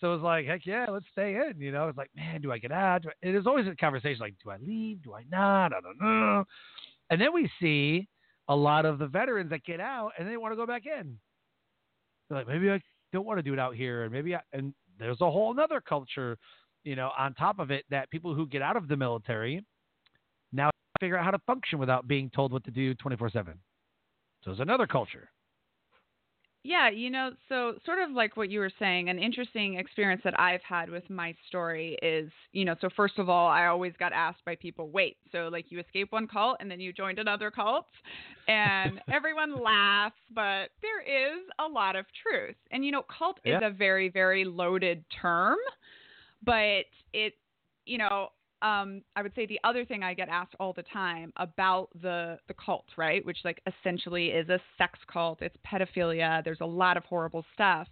[0.00, 1.60] So it's like, heck yeah, let's stay in.
[1.60, 3.04] You know, it's like, man, do I get out?
[3.06, 3.28] I?
[3.28, 5.02] It is always a conversation like, do I leave?
[5.02, 5.72] Do I not?
[5.74, 6.44] I don't know.
[7.10, 8.08] And then we see
[8.48, 11.18] a lot of the veterans that get out and they want to go back in.
[12.28, 12.80] They're like, maybe I
[13.12, 15.80] don't want to do it out here, and maybe I, and there's a whole other
[15.80, 16.38] culture,
[16.84, 19.64] you know, on top of it that people who get out of the military
[20.52, 23.54] now figure out how to function without being told what to do 24 7.
[24.44, 25.30] So it's another culture.
[26.62, 30.38] Yeah, you know, so sort of like what you were saying, an interesting experience that
[30.38, 34.12] I've had with my story is, you know, so first of all, I always got
[34.12, 37.50] asked by people, wait, so like you escaped one cult and then you joined another
[37.50, 37.86] cult,
[38.46, 42.56] and everyone laughs, but there is a lot of truth.
[42.70, 43.56] And, you know, cult Yeah.
[43.56, 45.56] is a very, very loaded term,
[46.44, 47.34] but it,
[47.86, 48.28] you know,
[48.62, 52.38] um, I would say the other thing I get asked all the time about the
[52.48, 55.40] the cult, right, which like essentially is a sex cult.
[55.42, 56.44] It's pedophilia.
[56.44, 57.88] There's a lot of horrible stuff.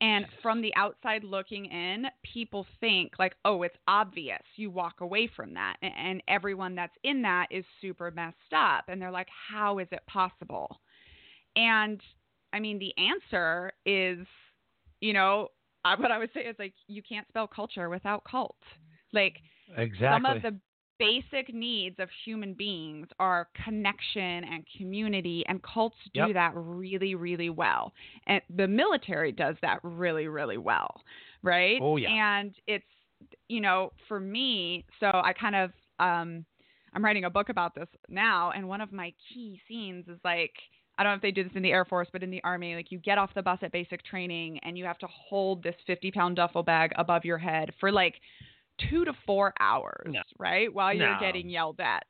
[0.00, 4.42] And from the outside looking in, people think like, oh, it's obvious.
[4.56, 8.84] You walk away from that, and everyone that's in that is super messed up.
[8.88, 10.80] And they're like, how is it possible?
[11.56, 12.00] And
[12.52, 14.26] I mean, the answer is,
[15.00, 15.48] you know,
[15.84, 18.56] I- what I would say is like, you can't spell culture without cult.
[19.12, 19.36] Like
[19.76, 20.06] Exactly.
[20.08, 20.58] some of the
[20.98, 26.34] basic needs of human beings are connection and community and cults do Yep.
[26.34, 27.92] that really really well
[28.26, 31.02] and the military does that really really well
[31.42, 32.08] right Oh, yeah.
[32.08, 32.84] and it's
[33.48, 36.46] you know for me so i kind of um
[36.94, 40.52] i'm writing a book about this now and one of my key scenes is like
[40.98, 42.74] I don't know if they do this in the Air Force, but in the Army,
[42.74, 45.74] like you get off the bus at basic training and you have to hold this
[45.86, 48.14] 50 pound duffel bag above your head for like
[48.90, 50.22] two to four hours, No.
[50.38, 50.72] right?
[50.72, 51.20] While you're No.
[51.20, 52.06] getting yelled at.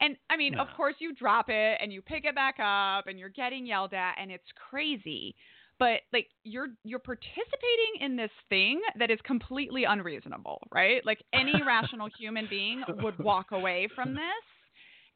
[0.00, 3.18] And I mean, of course, you drop it and you pick it back up and
[3.18, 5.34] you're getting yelled at and it's crazy.
[5.78, 11.04] But like you're you're participating in this thing that is completely unreasonable, right?
[11.06, 14.44] Like any rational human being would walk away from this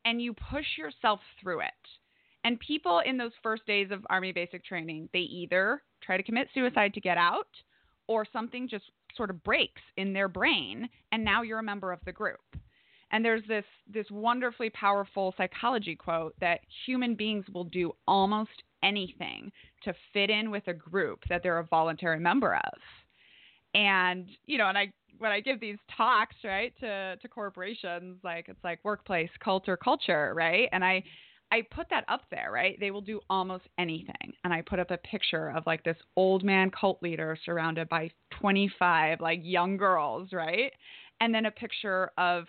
[0.07, 1.73] and you push yourself through it.
[2.45, 6.49] And people in those first days of Army basic training, they either try to commit
[6.53, 7.49] suicide to get out
[8.07, 8.85] or something just
[9.17, 12.41] sort of breaks in their brain and now you're a member of the group.
[13.11, 19.53] And there's this this wonderfully powerful psychology quote that human beings will do almost anything
[19.85, 22.79] to fit in with a group that they're a voluntary member of.
[23.75, 28.49] And you know, and I when I give these talks, right, to to corporations, like
[28.49, 30.69] it's like workplace culture, culture, right?
[30.73, 31.05] And I
[31.53, 32.77] I put that up there, right?
[32.81, 34.33] They will do almost anything.
[34.43, 38.11] And I put up a picture of like this old man cult leader surrounded by
[38.41, 40.73] 25 like young girls, right?
[41.21, 42.47] And then a picture of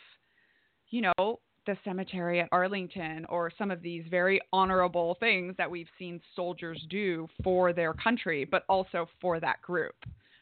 [0.90, 5.90] you know, the cemetery at Arlington or some of these very honorable things that we've
[5.98, 9.96] seen soldiers do for their country, but also for that group,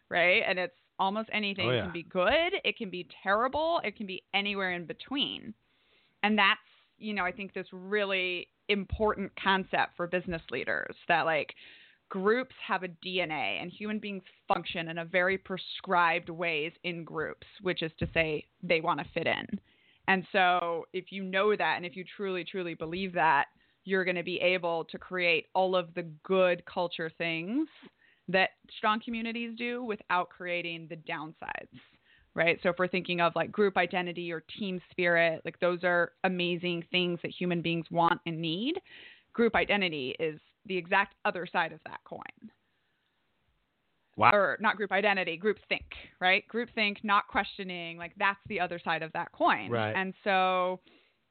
[0.10, 0.44] right?
[0.48, 1.68] And it's almost anything.
[1.68, 5.54] Oh, It can be good, it can be terrible, it can be anywhere in between.
[6.24, 6.60] And that's,
[7.04, 11.54] you know, I think this really important concept for business leaders that like
[12.10, 17.46] groups have a DNA and human beings function in a very prescribed ways in groups,
[17.62, 19.60] which is to say they want to fit in.
[20.08, 23.46] And so, if you know that and if you truly, truly believe that,
[23.86, 27.68] you're going to be able to create all of the good culture things
[28.28, 31.80] that strong communities do without creating the downsides,
[32.36, 32.60] right?
[32.64, 36.84] So, if we're thinking of like group identity or team spirit, like those are amazing
[36.92, 38.76] things that human beings want and need.
[39.34, 42.52] Group identity is the exact other side of that coin
[44.16, 44.32] Wow.
[44.34, 45.86] or not group identity, group think,
[46.20, 46.48] right?
[46.48, 49.72] Group think, not questioning, like that's the other side of that coin.
[49.72, 49.94] Right.
[49.96, 50.80] And so,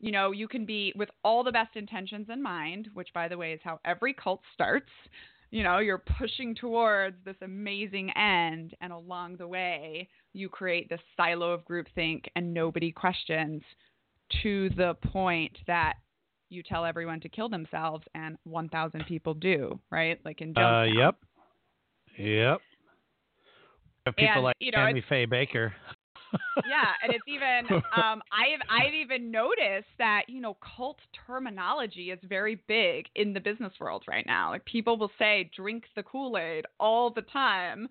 [0.01, 3.39] you know, you can be with all the best intentions in mind, which by the
[3.39, 4.91] way is how every cult starts.
[5.51, 11.01] You know, you're pushing towards this amazing end, and along the way, you create this
[11.17, 13.63] silo of groupthink and nobody questions
[14.43, 15.95] to the point that
[16.49, 20.19] you tell everyone to kill themselves and 1,000 people do, right?
[20.25, 21.17] Like in Uh, yep.
[22.19, 22.61] Yep.
[24.17, 25.73] People And, like you know, Tammy Faye Bakker.
[26.67, 27.67] yeah, and it's even
[27.97, 33.41] um, I've I've even noticed that you know cult terminology is very big in the
[33.41, 34.51] business world right now.
[34.51, 37.89] Like people will say "drink the Kool Aid" all the time.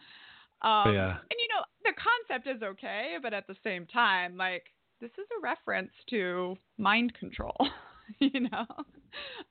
[0.61, 1.09] Um, Yeah.
[1.17, 4.63] And you know the concept is okay, but at the same time, like
[4.99, 7.55] this is a reference to mind control.
[8.19, 8.65] you know.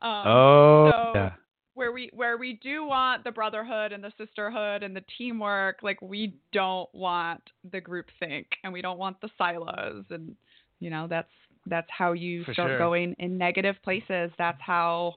[0.01, 1.33] Um, oh, so- yeah.
[1.75, 6.01] where we where we do want the brotherhood and the sisterhood and the teamwork like
[6.01, 7.43] we don't want
[7.73, 10.35] the group think and we don't want the silos and
[10.79, 11.31] you know that's
[11.67, 12.79] That's how you For start sure.
[12.79, 14.31] going in negative places.
[14.39, 15.17] That's how,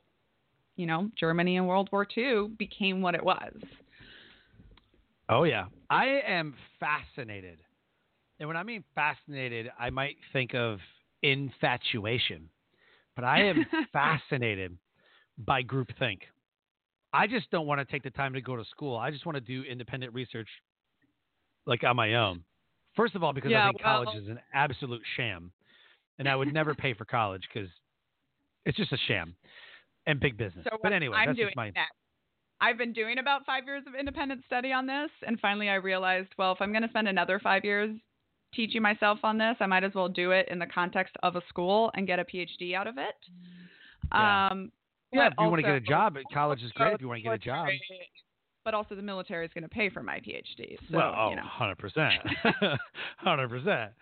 [0.75, 3.53] you know, Germany in World War II became what it was.
[5.29, 7.59] Oh yeah, I am fascinated,
[8.39, 10.79] and when I mean fascinated, I might think of
[11.21, 12.49] infatuation,
[13.15, 14.77] but I am fascinated
[15.37, 16.19] by groupthink.
[17.13, 18.97] I just don't want to take the time to go to school.
[18.97, 20.49] I just want to do independent research,
[21.65, 22.43] like on my own.
[22.95, 25.51] First of all, because Yeah, I think college is an absolute sham,
[26.19, 27.69] and I would never pay for college because
[28.65, 29.35] it's just a sham
[30.05, 30.65] and big business.
[30.69, 31.91] So but anyway, I'm that's doing just my next.
[32.61, 36.29] I've been doing about five years of independent study on this, and finally I realized,
[36.37, 37.95] well, if I'm going to spend another five years
[38.53, 41.41] teaching myself on this, I might as well do it in the context of a
[41.49, 43.15] school and get a PhD out of it.
[44.11, 44.47] Yeah.
[44.51, 44.71] Um,
[45.11, 45.27] yeah.
[45.27, 46.93] If you want to get a job, college is great.
[46.93, 47.67] If you want to get a job.
[48.65, 50.77] But also the military is going to pay for my PhD.
[50.89, 51.43] So, well, oh, you know.
[51.59, 52.77] 100%.
[53.25, 53.89] 100%.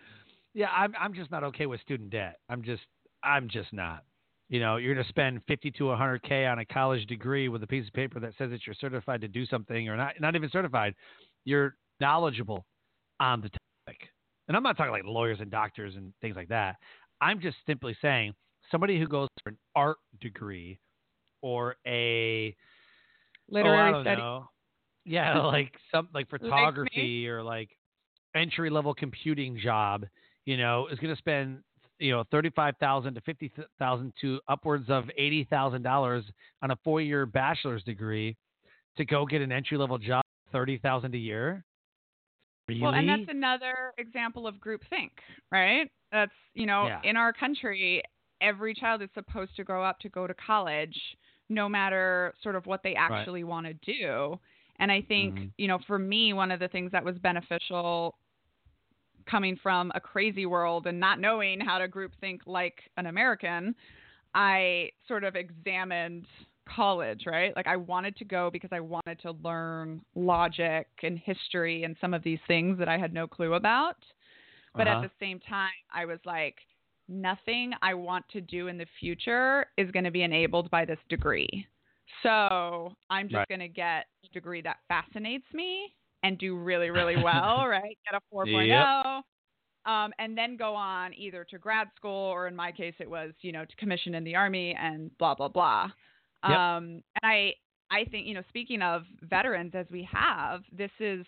[0.54, 2.38] Yeah, I'm I'm just not okay with student debt.
[2.48, 2.82] I'm just
[3.24, 4.04] I'm just not.
[4.52, 7.66] You know, you're going to spend 50 to 100k on a college degree with a
[7.66, 10.50] piece of paper that says that you're certified to do something or not not even
[10.50, 10.94] certified.
[11.46, 12.66] You're knowledgeable
[13.18, 14.02] on the topic.
[14.48, 16.76] And I'm not talking like lawyers and doctors and things like that.
[17.22, 18.34] I'm just simply saying
[18.70, 20.78] somebody who goes for an art degree
[21.40, 22.54] or a
[23.48, 24.20] literary oh, I don't study.
[24.20, 24.48] know.
[25.06, 27.70] Yeah, like some like photography or like
[28.36, 30.04] entry level computing job,
[30.44, 31.60] you know, is going to spend
[32.02, 36.24] you know thirty five thousand to fifty thousand to upwards of eighty thousand dollars
[36.62, 38.36] on a four year bachelor's degree
[38.96, 41.64] to go get an entry level job, thirty thousand a year.
[42.68, 42.80] Really?
[42.80, 45.10] Well, and that's another example of groupthink,
[45.50, 45.90] right?
[46.12, 47.00] That's, you know, Yeah.
[47.02, 48.02] in our country,
[48.40, 50.96] every child is supposed to grow up to go to college,
[51.48, 54.38] no matter sort of what they actually want to do.
[54.76, 55.52] And I think, Mhm.
[55.58, 58.16] you know, for me, one of the things that was beneficial
[59.26, 63.74] coming from a crazy world and not knowing how to group think like an American,
[64.34, 66.26] I sort of examined
[66.68, 67.54] college, right?
[67.56, 72.14] Like I wanted to go because I wanted to learn logic and history and some
[72.14, 73.96] of these things that I had no clue about.
[74.76, 75.02] But Uh-huh.
[75.02, 76.56] at the same time, I was like,
[77.08, 80.98] nothing I want to do in the future is going to be enabled by this
[81.08, 81.66] degree.
[82.22, 83.48] So I'm just Right.
[83.48, 87.96] going to get a degree that fascinates me and do really, really well, right?
[88.10, 88.66] Get a 4.0.
[88.66, 89.24] Yep.
[89.84, 93.32] Um, and then go on either to grad school or in my case it was
[93.40, 95.88] you know to commission in the army and blah blah blah
[96.48, 96.56] Yep.
[96.56, 97.52] um, and i
[97.90, 101.26] i think you know speaking of veterans as we have this is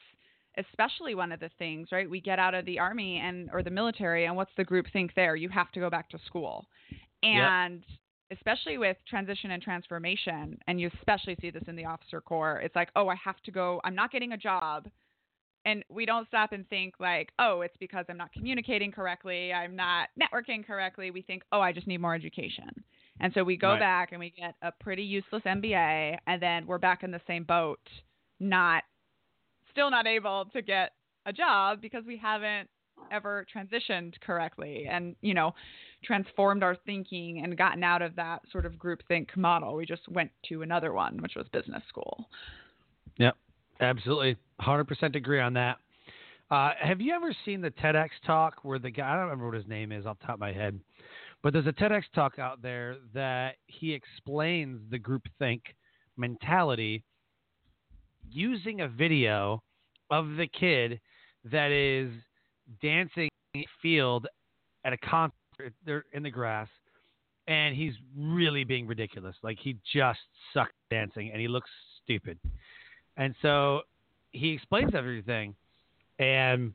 [0.56, 3.70] especially one of the things right we get out of the army and or the
[3.70, 6.64] military and what's the group think there you have to go back to school
[7.24, 7.82] and
[8.34, 12.76] especially with transition and transformation and you especially see this in the officer corps it's
[12.76, 14.88] like oh i have to go i'm not getting a job.
[15.66, 19.74] And we don't stop and think like oh it's because i'm not communicating correctly i'm
[19.74, 21.10] not networking correctly.
[21.10, 22.70] We think oh i just need more education.
[23.20, 23.80] And so we go Right.
[23.80, 27.44] back and we get a pretty useless mba and then we're back in the same
[27.44, 27.80] boat
[28.40, 28.82] not
[29.70, 30.92] still not able to get
[31.26, 32.68] a job because we haven't
[33.10, 34.86] ever transitioned correctly.
[34.90, 35.54] And you know
[36.04, 40.30] transformed our thinking and gotten out of that sort of groupthink model we just went
[40.48, 42.28] to another one which was business school
[43.18, 43.36] Yep,
[43.80, 45.78] absolutely, hundred percent agree on that.
[46.50, 49.54] Uh, have you ever seen the TEDx talk where the guy I don't remember what
[49.54, 50.78] his name is off the top of my head,
[51.42, 55.60] but there's a TEDx talk out there that he explains the groupthink
[56.16, 57.02] mentality
[58.30, 59.62] using a video
[60.10, 61.00] of the kid
[61.50, 62.10] that is
[62.82, 63.28] dancing
[63.80, 64.26] field
[64.84, 65.34] at a concert.
[65.84, 66.68] They're in the grass,
[67.46, 69.36] and he's really being ridiculous.
[69.42, 70.20] Like he just
[70.52, 71.70] sucked dancing, and he looks
[72.02, 72.38] stupid.
[73.16, 73.82] And so
[74.32, 75.54] he explains everything.
[76.18, 76.74] And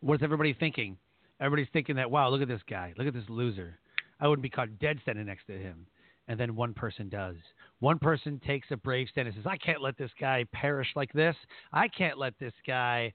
[0.00, 0.96] what's everybody thinking?
[1.40, 2.94] Everybody's thinking that, wow, look at this guy.
[2.96, 3.78] Look at this loser.
[4.20, 5.86] I wouldn't be caught dead standing next to him.
[6.28, 7.36] And then one person does.
[7.80, 11.12] One person takes a brave stand and says, I can't let this guy perish like
[11.12, 11.36] this.
[11.72, 13.12] I can't let this guy,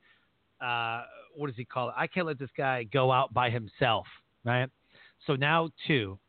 [0.61, 1.03] uh,
[1.35, 1.95] what does he call it?
[1.97, 4.05] I can't let this guy go out by himself,
[4.43, 4.69] right?
[5.27, 6.19] So now two.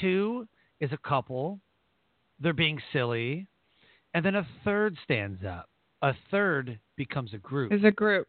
[0.00, 0.46] Two
[0.80, 1.60] is a couple.
[2.38, 3.46] They're being silly.
[4.14, 5.68] And then a third stands up.
[6.02, 7.72] A third becomes a group.
[7.72, 8.28] is a group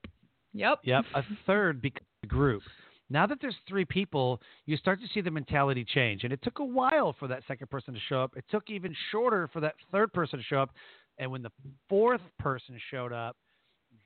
[0.53, 1.05] yep Yep.
[1.15, 2.63] A third becomes a group.
[3.09, 6.23] Now that there's three people, you start to see the mentality change.
[6.23, 8.33] And it took a while for that second person to show up.
[8.37, 10.71] It took even shorter for that third person to show up.
[11.17, 11.51] And when the
[11.89, 13.35] fourth person showed up,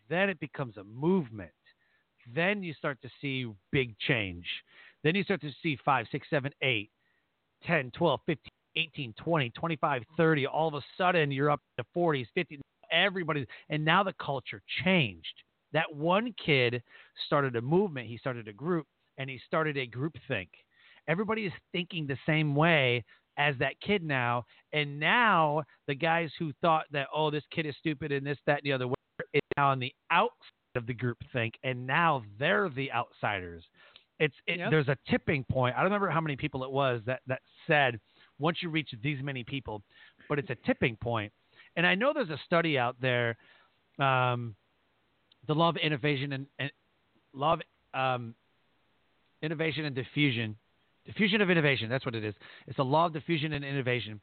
[0.09, 1.51] then it becomes a movement.
[2.33, 4.45] Then you start to see big change.
[5.05, 6.89] Then you start to see 5, 6, 7, 8,
[7.67, 10.47] 10, 12, 15, 18, 20, 25, 30.
[10.47, 12.59] All of a sudden, you're up to 40s, 50s.
[12.91, 13.45] Everybody.
[13.69, 15.43] And now the culture changed.
[15.73, 16.81] That one kid
[17.27, 18.87] started a movement, he started a group,
[19.19, 20.49] and he started a group think.
[21.07, 23.03] Everybody is thinking the same way
[23.37, 24.45] as that kid now.
[24.73, 28.59] And now the guys who thought that, oh, this kid is stupid and this, that,
[28.59, 28.95] and the other way
[29.33, 30.31] is now on the outside
[30.75, 33.63] of the group think, and now they're the outsiders.
[34.20, 34.72] It's it, Yep.
[34.72, 35.76] there's a tipping point.
[35.76, 37.99] I don't remember how many people it was that that said
[38.39, 39.82] once you reach these many people,
[40.30, 41.32] but it's a tipping point.
[41.76, 43.38] And I know there's a study out there,
[43.99, 44.55] um,
[45.47, 46.72] the law of innovation and, and
[47.34, 47.61] law of
[47.93, 48.36] um,
[49.41, 50.55] innovation and diffusion,
[51.05, 51.89] diffusion of innovation.
[51.89, 52.34] That's what it is.
[52.68, 54.22] It's the law of diffusion and innovation.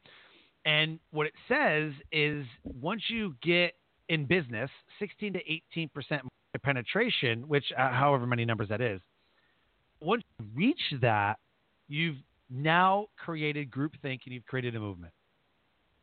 [0.65, 3.73] And what it says is once you get
[4.09, 4.69] in business,
[4.99, 5.39] 16 to
[5.71, 6.21] 18 percent
[6.63, 9.01] penetration, which uh, however many numbers that is,
[10.55, 11.39] reach that,
[11.87, 12.17] you've
[12.49, 15.13] now created groupthink and you've created a movement.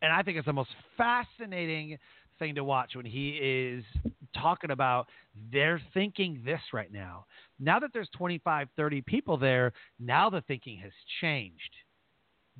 [0.02, 1.98] And I think it's the most fascinating
[2.38, 3.84] thing to watch when he is
[4.34, 5.06] talking about
[5.52, 7.26] they're thinking this right now.
[7.58, 11.74] Now that there's 25, 30 people there, now the thinking has changed.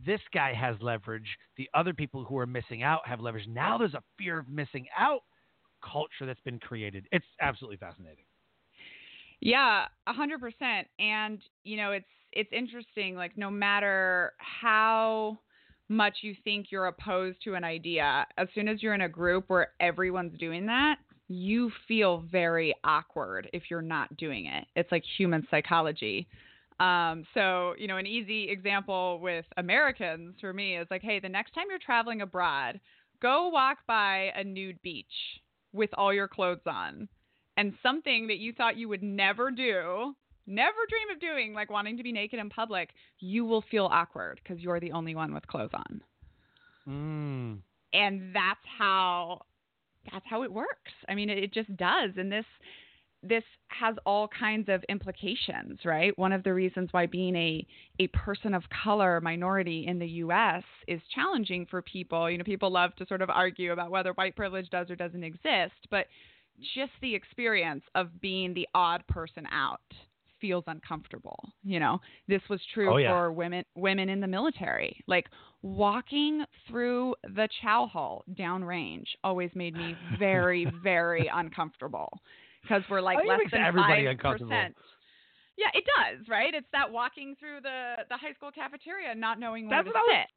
[0.04, 1.26] This guy has leverage.
[1.56, 3.48] The other people who are missing out have leverage.
[3.48, 5.22] Now there's a fear of missing out
[5.82, 7.06] culture that's been created.
[7.10, 8.24] It's absolutely fascinating.
[9.40, 10.86] Yeah, a hundred percent.
[10.98, 13.14] And you know, it's it's interesting.
[13.16, 15.38] Like, no matter how
[15.88, 19.44] much you think you're opposed to an idea, as soon as you're in a group
[19.48, 20.96] where everyone's doing that,
[21.28, 24.66] you feel very awkward if you're not doing it.
[24.76, 26.28] It's like human psychology.
[26.78, 31.28] Um, so, you know, an easy example with Americans for me is like, hey, the
[31.28, 32.80] next time you're traveling abroad,
[33.20, 35.06] go walk by a nude beach
[35.72, 37.08] with all your clothes on
[37.60, 40.14] and something that you thought you would never do,
[40.46, 42.88] never dream of doing, like wanting to be naked in public,
[43.18, 46.00] you will feel awkward because you're the only one with clothes on.
[46.88, 47.58] Mm.
[47.92, 49.42] And that's how
[50.10, 50.92] that's how it works.
[51.06, 52.12] I mean, it, it just does.
[52.16, 52.46] And this
[53.22, 56.18] this has all kinds of implications, right?
[56.18, 57.66] One of the reasons why being a
[57.98, 62.30] a person of color minority in the US is challenging for people.
[62.30, 65.24] You know, people love to sort of argue about whether white privilege does or doesn't
[65.24, 66.06] exist, but
[66.74, 69.80] just the experience of being the odd person out
[70.40, 71.38] feels uncomfortable.
[71.62, 73.10] You know, this was true Oh, yeah.
[73.10, 75.02] for women women in the military.
[75.06, 75.26] Like
[75.62, 82.08] walking through the chow hall downrange always made me very, very uncomfortable
[82.62, 84.76] because we're like I think it less than everybody five percent.
[85.60, 86.54] Yeah, it does, right?
[86.54, 89.98] It's that walking through the the high school cafeteria, and not knowing where That's to
[89.98, 90.30] what I was sit.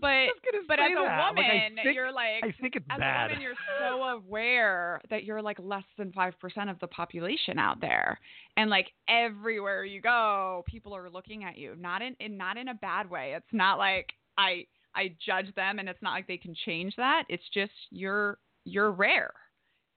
[0.00, 0.28] But
[0.68, 1.18] but as a that.
[1.34, 3.26] woman, Like, think, you're like I think it's as bad.
[3.26, 7.58] a woman, you're so aware that you're like less than five percent of the population
[7.58, 8.20] out there,
[8.56, 11.74] and like everywhere you go, people are looking at you.
[11.76, 13.32] Not in, in not in a bad way.
[13.36, 14.64] It's not like I
[14.94, 17.24] I judge them, and it's not like they can change that.
[17.28, 19.32] It's just you're you're rare,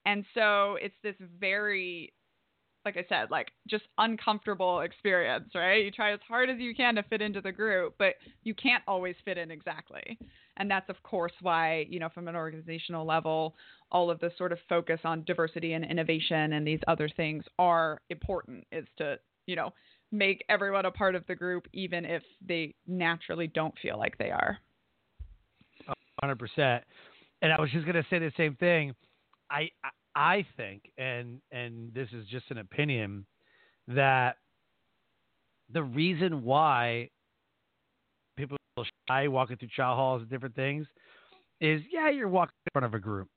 [0.05, 2.13] and so it's this very
[2.85, 5.85] like I said, like just uncomfortable experience, right?
[5.85, 8.83] You try as hard as you can to fit into the group, but you can't
[8.87, 10.17] always fit in exactly.
[10.57, 13.55] And that's, of course, why, you know, from an organizational level,
[13.91, 18.01] all of the sort of focus on diversity and innovation and these other things are
[18.09, 19.17] important, is to,
[19.47, 19.71] you know,
[20.11, 24.29] make everyone a part of the group, even if they naturally don't feel like they
[24.29, 24.59] are.
[26.19, 26.83] hundred percent.
[27.41, 28.93] And I was just gonna say the same thing.
[29.49, 29.69] I
[30.15, 33.25] I- think, and and this is just an opinion,
[33.87, 34.37] that
[35.69, 37.09] the reason why
[38.37, 40.87] people are shy walking through chow halls and different things
[41.61, 43.29] is yeah, you're walking in front of a group,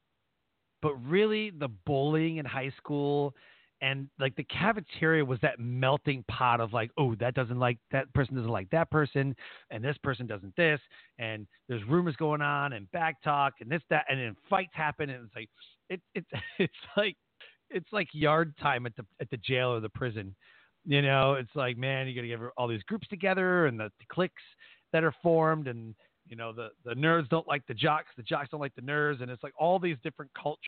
[0.82, 3.34] but really the bullying in high school
[3.82, 8.12] and like the cafeteria was that melting pot of like, oh, that doesn't like that
[8.14, 9.34] person doesn't like that person,
[9.70, 10.80] and this person doesn't this,
[11.18, 15.10] and there's rumors going on and back talk and this that, and then fights happen,
[15.10, 15.48] and it's like
[15.90, 16.26] it, it's
[16.58, 17.16] it's like
[17.70, 20.34] it's like yard time at the at the jail or the prison.
[20.84, 23.90] You know, it's like man, you got to get all these groups together and the,
[23.98, 24.34] the cliques
[24.92, 25.94] that are formed, and
[26.26, 29.20] you know the the nerds don't like the jocks, the jocks don't like the nerds,
[29.20, 30.60] and it's like all these different cultures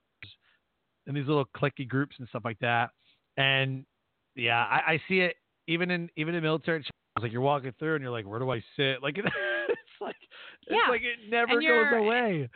[1.06, 2.90] and these little clicky groups and stuff like that.
[3.38, 3.86] And
[4.34, 5.36] yeah, I, I see it
[5.68, 6.80] even in even in military.
[6.80, 6.88] It's
[7.22, 9.02] like you're walking through and you're like, where do I sit?
[9.02, 9.28] Like it's
[10.00, 10.16] like
[10.66, 10.90] it's Yeah.
[10.90, 12.48] like it never goes away.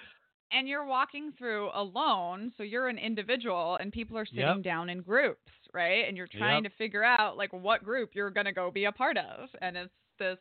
[0.53, 4.63] and you're walking through alone, so you're an individual, and people are sitting Yep.
[4.65, 6.05] down in groups, right?
[6.07, 6.73] And you're trying Yep.
[6.73, 9.93] to figure out like what group you're gonna go be a part of, and it's
[10.19, 10.39] this,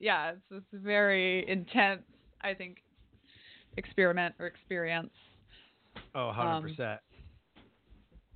[0.00, 2.02] yeah, it's this very intense,
[2.42, 2.82] I think,
[3.76, 5.10] experiment or experience.
[6.14, 6.98] Oh, Um, 100%.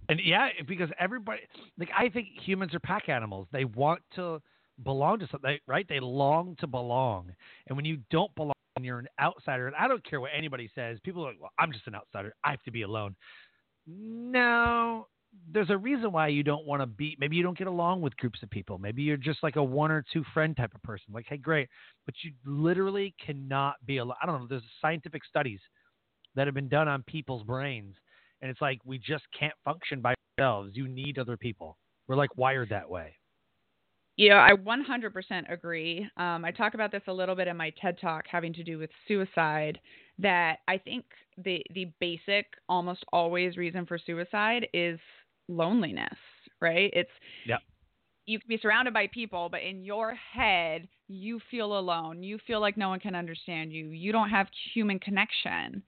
[0.08, 1.40] And yeah, because everybody,
[1.78, 3.46] like, I think humans are pack animals.
[3.52, 4.40] They want to
[4.84, 5.86] belong to something, right?
[5.88, 7.32] They long to belong.
[7.66, 10.98] And when you don't belong, you're an outsider, and I don't care what anybody says,
[11.02, 12.32] people are like, well, I'm just an outsider.
[12.44, 13.16] I have to be alone.
[13.86, 15.08] No,
[15.52, 18.16] there's a reason why you don't want to be maybe you don't get along with
[18.16, 21.06] groups of people maybe you're just like a one or two friend type of person
[21.12, 21.68] like hey great
[22.06, 25.60] but you literally cannot be alone i don't know there's scientific studies
[26.34, 27.94] that have been done on people's brains
[28.40, 31.76] and it's like we just can't function by ourselves you need other people
[32.06, 33.14] we're like wired that way
[34.18, 36.04] yeah, I 100% agree.
[36.16, 38.76] Um, I talk about this a little bit in my TED talk having to do
[38.76, 39.78] with suicide.
[40.18, 41.04] That I think
[41.36, 44.98] the the basic, almost always reason for suicide is
[45.46, 46.18] loneliness,
[46.60, 46.90] right?
[46.92, 47.10] It's
[47.46, 47.58] yeah.
[48.26, 52.24] You can be surrounded by people, but in your head, you feel alone.
[52.24, 53.90] You feel like no one can understand you.
[53.90, 55.80] You don't have human connection,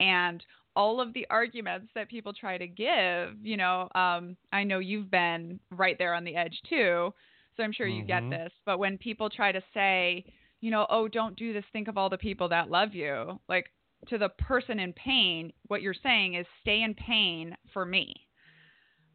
[0.00, 0.42] and
[0.76, 5.10] all of the arguments that people try to give, you know, um, I know you've
[5.10, 7.12] been right there on the edge too
[7.56, 8.30] so I'm sure you mm-hmm.
[8.30, 8.52] get this.
[8.64, 10.24] But when people try to say,
[10.60, 13.66] you know, oh, don't do this, think of all the people that love you, like
[14.08, 18.14] to the person in pain, what you're saying is stay in pain for me.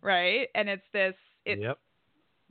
[0.02, 0.48] Right?
[0.56, 1.14] And it's this,
[1.46, 1.78] it's, yep.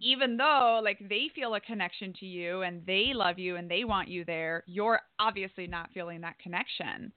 [0.01, 3.83] even though like they feel a connection to you and they love you and they
[3.85, 7.13] want you there, you're obviously not feeling that connection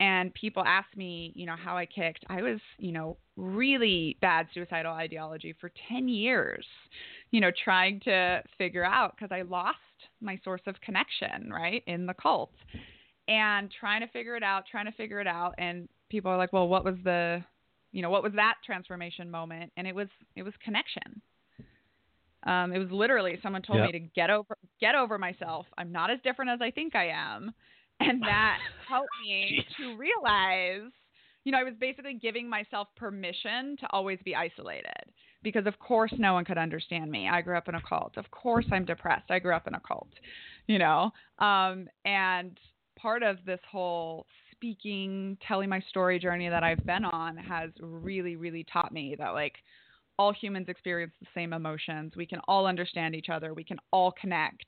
[0.00, 2.24] and people ask me, you know, how I kicked.
[2.28, 6.66] I was, you know, really bad suicidal ideology for 10 years,
[7.30, 9.78] you know, trying to figure out because I lost
[10.20, 12.52] my source of connection, right, in the cult.
[13.28, 16.52] And trying to figure it out, trying to figure it out and people are like,
[16.52, 17.42] "Well, what was the,
[17.92, 21.22] you know, what was that transformation moment?" And it was it was connection.
[22.44, 23.86] Um, it was literally someone told yep.
[23.86, 25.66] me to get over get over myself.
[25.78, 27.52] I'm not as different as I think I am
[28.00, 30.90] and that helped me to realize
[31.44, 35.10] you know, I was basically giving myself permission to always be isolated
[35.42, 37.28] because, of course, no one could understand me.
[37.28, 38.16] I grew up in a cult.
[38.16, 39.30] Of course, I'm depressed.
[39.30, 40.10] I grew up in a cult,
[40.66, 41.10] you know.
[41.38, 42.58] Um, and
[42.96, 48.36] part of this whole speaking, telling my story journey that I've been on has really,
[48.36, 49.56] really taught me that, like,
[50.18, 52.12] all humans experience the same emotions.
[52.14, 53.54] We can all understand each other.
[53.54, 54.66] We can all connect.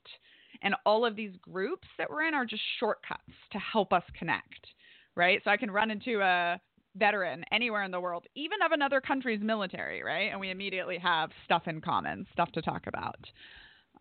[0.61, 4.67] And all of these groups that we're in are just shortcuts to help us connect,
[5.15, 5.41] right?
[5.43, 6.59] So I can run into a
[6.95, 10.31] veteran anywhere in the world, even of another country's military, right?
[10.31, 13.19] And we immediately have stuff in common, stuff to talk about.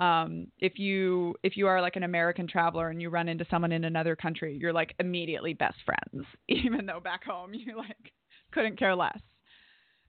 [0.00, 3.72] Um, if you if you are like an American traveler and you run into someone
[3.72, 8.12] in another country, you're like immediately best friends, even though back home you like
[8.52, 9.18] couldn't care less.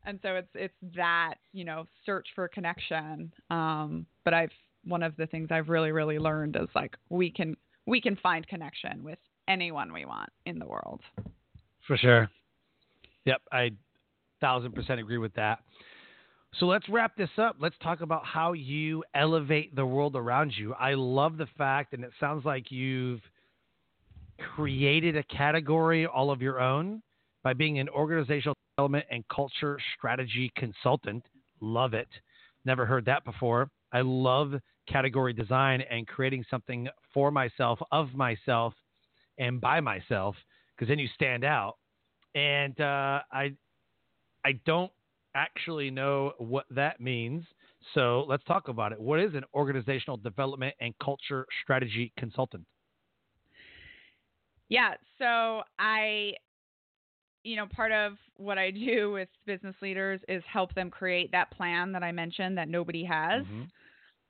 [0.05, 3.31] And so it's it's that you know search for connection.
[3.49, 4.51] Um, but I've
[4.85, 7.55] one of the things I've really, really learned is like we can
[7.85, 11.01] we can find connection with anyone we want in the world.
[11.87, 12.29] For sure.
[13.25, 13.71] Yep, I
[14.41, 15.59] thousand percent agree with that.
[16.59, 17.57] So let's wrap this up.
[17.59, 20.73] Let's talk about how you elevate the world around you.
[20.73, 23.19] I love the fact, and it sounds like you've
[24.55, 27.01] created a category all of your own
[27.43, 31.25] by being an organizational development and culture strategy consultant.
[31.59, 32.07] Love it.
[32.63, 33.69] Never heard that before.
[33.91, 34.53] I love
[34.87, 38.73] category design and creating something for myself, of myself,
[39.37, 40.35] and by myself,
[40.75, 41.75] because then you stand out.
[42.33, 43.53] And uh, I,
[44.45, 44.91] I don't
[45.35, 47.43] actually know what that means.
[47.93, 48.99] So let's talk about it.
[48.99, 52.65] What is an organizational development and culture strategy consultant?
[54.69, 56.33] Yeah, so I,
[57.43, 61.51] you know, part of what I do with business leaders is help them create that
[61.51, 63.43] plan that I mentioned that nobody has.
[63.43, 63.63] Mm-hmm.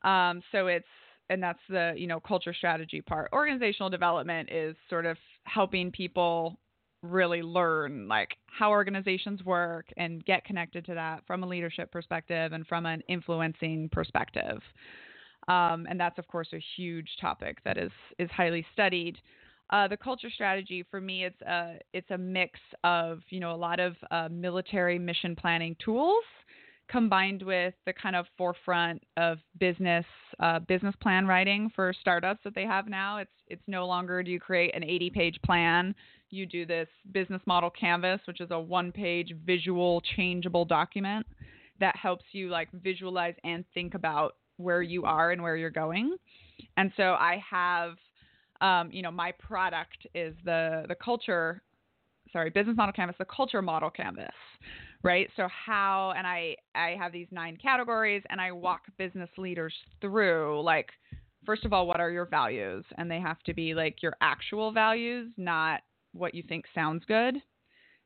[0.06, 0.86] Um, so it's
[1.30, 3.30] and that's the you know culture strategy part.
[3.34, 6.58] Organizational development is sort of helping people
[7.02, 12.54] really learn like how organizations work and get connected to that from a leadership perspective
[12.54, 14.60] and from an influencing perspective.
[15.48, 19.18] Um, and that's of course a huge topic that is is highly studied.
[19.72, 23.58] Uh, the culture strategy for me it's a it's a mix of you know a
[23.58, 26.24] lot of uh, military mission planning tools
[26.88, 30.06] combined with the kind of forefront of business
[30.40, 33.18] uh, business plan writing for startups that they have now.
[33.18, 35.96] It's it's no longer do you create an 80 page plan.
[36.30, 41.26] You do this business model canvas, which is a one page visual changeable document
[41.80, 46.16] that helps you like visualize and think about where you are and where you're going.
[46.78, 47.96] And so I have,
[48.62, 51.62] um, you know, my product is the the culture,
[52.32, 54.34] sorry, business model canvas, the culture model canvas,
[55.06, 55.30] right?
[55.38, 60.62] So how and i i have these nine categories and i walk business leaders through
[60.64, 60.90] like
[61.46, 62.84] first of all what are your values?
[62.98, 65.82] And they have to be like your actual values not
[66.14, 67.36] what you think sounds good.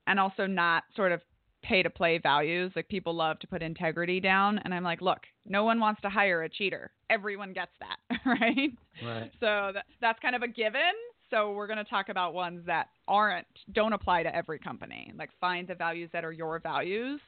[0.08, 1.22] And also not sort of
[1.62, 4.60] pay to play values like people love to put integrity down.
[4.60, 6.92] And i'm like look no one wants to hire a cheater.
[7.10, 8.72] Everyone gets that right?
[9.04, 9.32] Right.
[9.40, 10.94] So that, that's kind of a given
[11.30, 15.14] so we're going to talk about ones that aren't don't apply to every company.
[15.18, 17.20] Like find the values that are your values.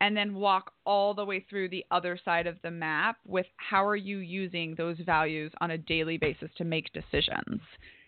[0.00, 3.84] and then walk all the way through the other side of the map with how
[3.84, 7.60] are you using those values on a daily basis to make decisions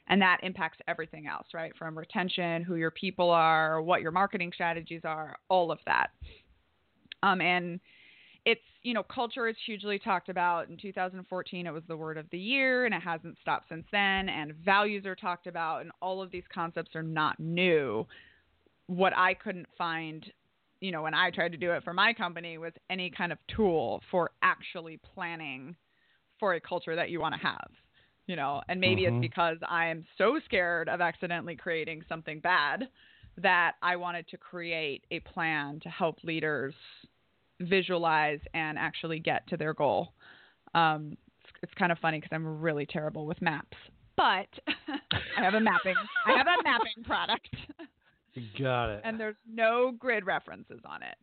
[0.09, 4.53] and that impacts everything else right from retention who your people are what your marketing
[4.55, 6.11] strategies are all of that
[7.23, 7.81] um, and
[8.45, 10.69] it's you know culture is hugely talked about.
[10.69, 14.29] In 2014 it was the word of the year and it hasn't stopped since then
[14.29, 18.07] and values are talked about and all of these concepts are not new.
[18.87, 20.25] What i couldn't find
[20.81, 23.39] you know when i tried to do it for my company was any kind of
[23.55, 25.77] tool for actually planning
[26.41, 27.71] for a culture that you want to have
[28.27, 28.63] you know?
[28.69, 29.17] And maybe mm-hmm.
[29.17, 32.89] it's because i am so scared of accidentally creating something bad
[33.39, 36.75] that i wanted to create a plan to help leaders
[37.61, 40.13] visualize and actually get to their goal.
[40.75, 43.77] Um, it's, it's kind of funny because I'm really terrible with maps,
[44.17, 45.97] but I have a mapping.
[46.27, 47.49] I have a mapping product.
[48.59, 49.01] Got it.
[49.05, 51.19] And there's no grid references on it.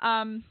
[0.00, 0.44] Um,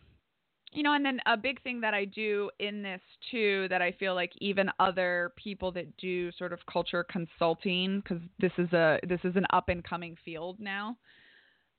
[0.71, 3.91] you know, and then a big thing that I do in this too, that I
[3.91, 8.97] feel like even other people that do sort of culture consulting, because this is a
[9.07, 10.95] this is an up and coming field now,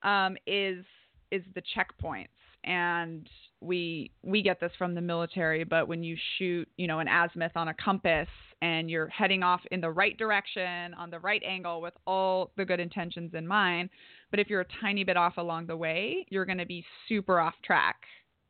[0.02, 0.84] um, is
[1.30, 2.28] is the checkpoints
[2.64, 3.28] and
[3.60, 7.52] we we get this from the military but when you shoot you know an azimuth
[7.56, 8.28] on a compass
[8.60, 12.64] and you're heading off in the right direction on the right angle with all the
[12.64, 13.88] good intentions in mind
[14.30, 17.40] but if you're a tiny bit off along the way you're going to be super
[17.40, 17.96] off track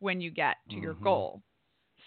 [0.02, 0.84] when you get to mm-hmm.
[0.84, 1.40] your goal.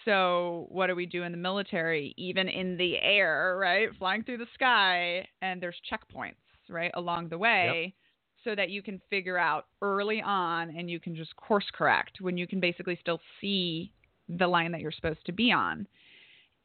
[0.04, 2.14] So what do we do in the military?
[2.16, 3.88] Even in the air right?
[3.98, 6.34] Flying through the sky and there's checkpoints
[6.68, 7.82] right along the way.
[7.86, 8.02] yep
[8.46, 12.38] so that you can figure out early on and you can just course correct when
[12.38, 13.92] you can basically still see
[14.28, 15.86] the line that you're supposed to be on.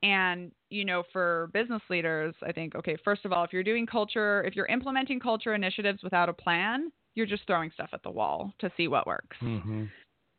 [0.04, 3.86] And, you know, for business leaders, I think, okay, first of all, if you're doing
[3.86, 8.10] culture, if you're implementing culture initiatives without a plan, you're just throwing stuff at the
[8.10, 9.38] wall to see what works.
[9.42, 9.86] Mm-hmm.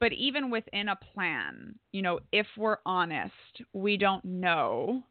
[0.00, 3.32] But even within a plan, you know, if we're honest,
[3.72, 5.02] we don't know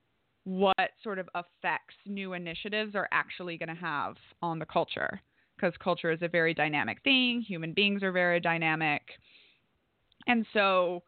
[0.44, 5.22] what sort of effects new initiatives are actually going to have on the culture
[5.62, 7.41] because culture is a very dynamic thing.
[7.47, 9.01] Human beings are very dynamic.
[10.28, 11.03] And so,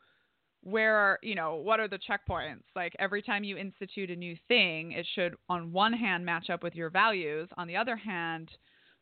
[0.61, 2.63] where are, you know, what are the checkpoints?
[2.75, 6.63] Like every time you institute a new thing, it should, on one hand, match up
[6.63, 7.49] with your values.
[7.57, 8.49] On the other hand,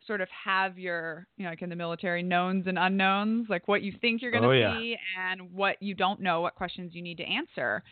[0.07, 3.83] sort of have your, you know, like in the military, knowns and unknowns, like what
[3.83, 4.75] you think you're going to oh, yeah.
[4.75, 7.83] see and what you don't know, what questions you need to answer.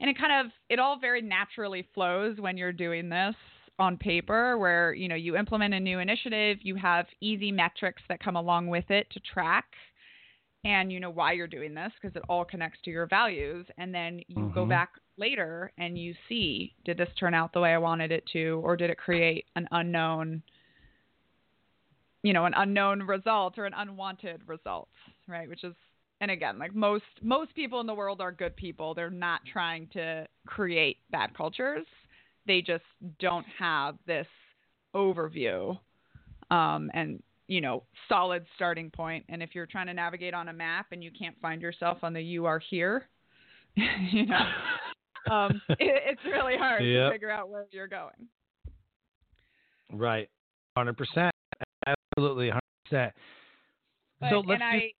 [0.00, 3.34] And it kind of, it all very naturally flows when you're doing this
[3.78, 8.18] on paper where you know you implement a new initiative you have easy metrics that
[8.20, 9.66] come along with it to track
[10.64, 13.66] and you know why you're doing this because it all connects to your values.
[13.76, 14.54] And then you mm-hmm.
[14.54, 18.24] go back later and you see did this turn out the way I wanted it
[18.32, 20.42] to or did it create an unknown
[22.22, 24.88] you know an unknown result or an unwanted result
[25.26, 25.48] right?
[25.48, 25.74] Which is
[26.20, 28.94] and again like most most people in the world are good people.
[28.94, 31.86] They're not trying to create bad cultures
[32.46, 32.84] they just
[33.18, 34.26] don't have this
[34.94, 35.78] overview
[36.50, 39.24] um, and you know solid starting point.
[39.28, 42.12] And if you're trying to navigate on a map and you can't find yourself on
[42.12, 43.08] the you are here
[43.74, 44.46] you know
[45.30, 47.08] um, it, it's really hard yep.
[47.08, 48.28] to figure out where you're going.
[49.92, 50.28] Right.
[50.76, 51.30] 100%
[51.86, 52.50] absolutely
[52.92, 53.10] 100%
[54.20, 54.92] but, so let's and I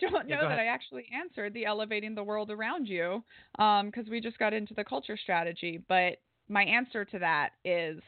[0.00, 3.22] don't know yeah, that I actually answered the elevating the world around you
[3.56, 5.80] because um, we just got into the culture strategy.
[5.88, 6.18] But
[6.52, 7.98] my answer to that is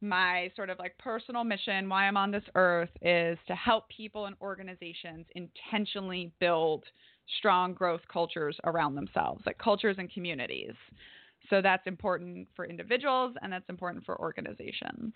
[0.00, 4.26] my sort of like personal mission, why I'm on this earth, is to help people
[4.26, 6.84] and organizations intentionally build
[7.38, 10.72] strong growth cultures around themselves, like cultures and communities.
[11.50, 15.12] So that's important for individuals and that's important for organizations.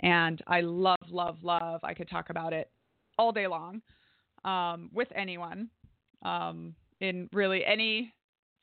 [0.00, 2.70] And I love, love, love, I could talk about it
[3.18, 3.80] all day long
[4.44, 5.70] um, with anyone
[6.22, 8.12] um, in really any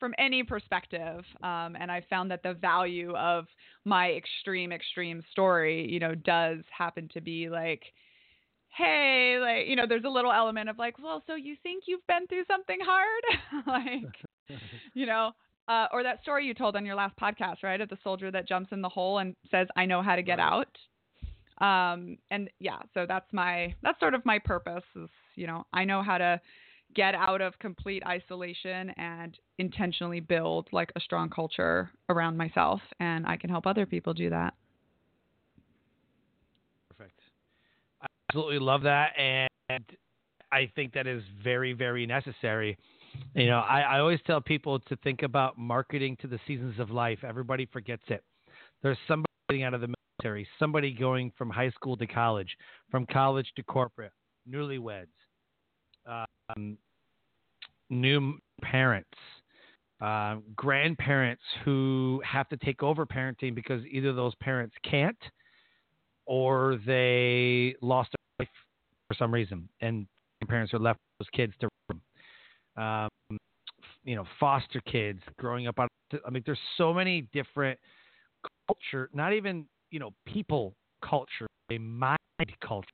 [0.02, 1.24] from any perspective.
[1.44, 3.46] Um, and I found that the value of
[3.84, 7.84] my extreme, extreme story, you know, does happen to be like,
[8.76, 12.04] hey, like, you know, there's a little element of like, well, so you think you've
[12.08, 13.64] been through something hard?
[13.68, 14.58] like,
[14.94, 15.30] you know,
[15.68, 17.80] uh, or that story you told on your last podcast, right?
[17.80, 20.40] Of the soldier that jumps in the hole and says, I know how to get
[20.40, 20.76] out.
[21.58, 25.84] Um, and yeah, so that's my, that's sort of my purpose is, you know, I
[25.84, 26.40] know how to
[26.94, 33.26] get out of complete isolation and intentionally build like a strong culture around myself and
[33.26, 34.54] I can help other people do that.
[36.96, 37.20] Perfect.
[38.00, 39.48] I absolutely love that and
[40.52, 42.76] I think that is very very necessary.
[43.34, 46.90] You know, I, I always tell people to think about marketing to the seasons of
[46.90, 47.18] life.
[47.26, 48.22] Everybody forgets it.
[48.82, 52.56] There's somebody getting out of the military, somebody going from high school to college,
[52.90, 54.12] from college to corporate,
[54.50, 55.08] newlyweds,
[56.06, 56.78] um,
[57.90, 59.08] new parents,
[60.00, 65.18] uh, grandparents who have to take over parenting because either those parents can't
[66.26, 68.52] or they lost their life
[69.08, 70.06] for some reason, and
[70.48, 71.68] parents are left those kids to,
[72.82, 73.08] um,
[74.04, 75.78] you know, foster kids growing up.
[75.78, 75.88] On,
[76.26, 77.78] I mean, there's so many different
[78.68, 80.74] culture, not even you know people
[81.04, 82.18] culture, a mind
[82.64, 82.88] culture,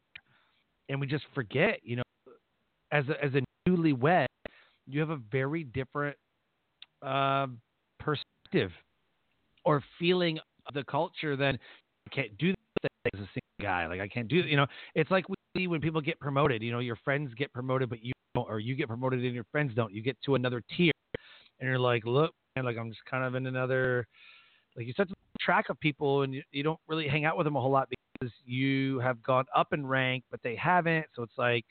[0.89, 1.81] and we just forget.
[1.83, 2.03] You know,
[2.93, 4.27] as a, as a newlywed,
[4.87, 6.17] you have a very different
[7.03, 7.47] uh,
[7.99, 8.71] perspective
[9.65, 11.59] or feeling of the culture than
[12.07, 12.49] I can't do
[12.83, 13.87] this as a single guy.
[13.87, 16.63] Like I can't do, you know, it's like we see when people get promoted.
[16.63, 19.47] You know, your friends get promoted, but you don't, or you get promoted and your
[19.53, 19.93] friends don't.
[19.93, 20.93] You get to another tier,
[21.61, 24.07] and you're like, look, man, like I'm just kind of in another,
[24.77, 27.45] like you start to track of people, and you, you don't really hang out with
[27.45, 27.89] them a whole lot
[28.21, 31.07] because you have gone up in rank, but they haven't.
[31.15, 31.65] So it's like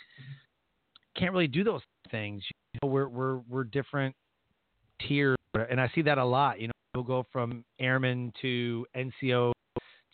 [1.17, 2.43] can't really do those things.
[2.73, 4.15] You know, we're we're we're different
[5.07, 5.37] tiers,
[5.69, 6.59] and I see that a lot.
[6.59, 9.51] You know, you'll go from airman to NCO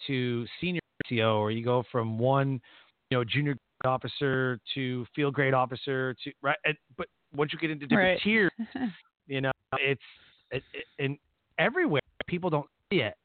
[0.07, 2.61] to senior NCO, or you go from one,
[3.09, 6.57] you know, junior officer to field grade officer to right.
[6.65, 8.21] And, but once you get into different right.
[8.23, 8.51] tiers,
[9.27, 10.01] you know, it's
[10.51, 11.17] it, it, and
[11.59, 13.15] everywhere people don't see it.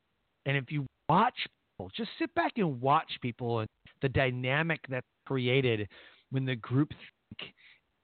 [0.46, 1.34] And if you watch
[1.76, 3.68] people, just sit back and watch people and
[4.02, 5.88] the dynamic that's created
[6.30, 6.90] when the group
[7.38, 7.52] think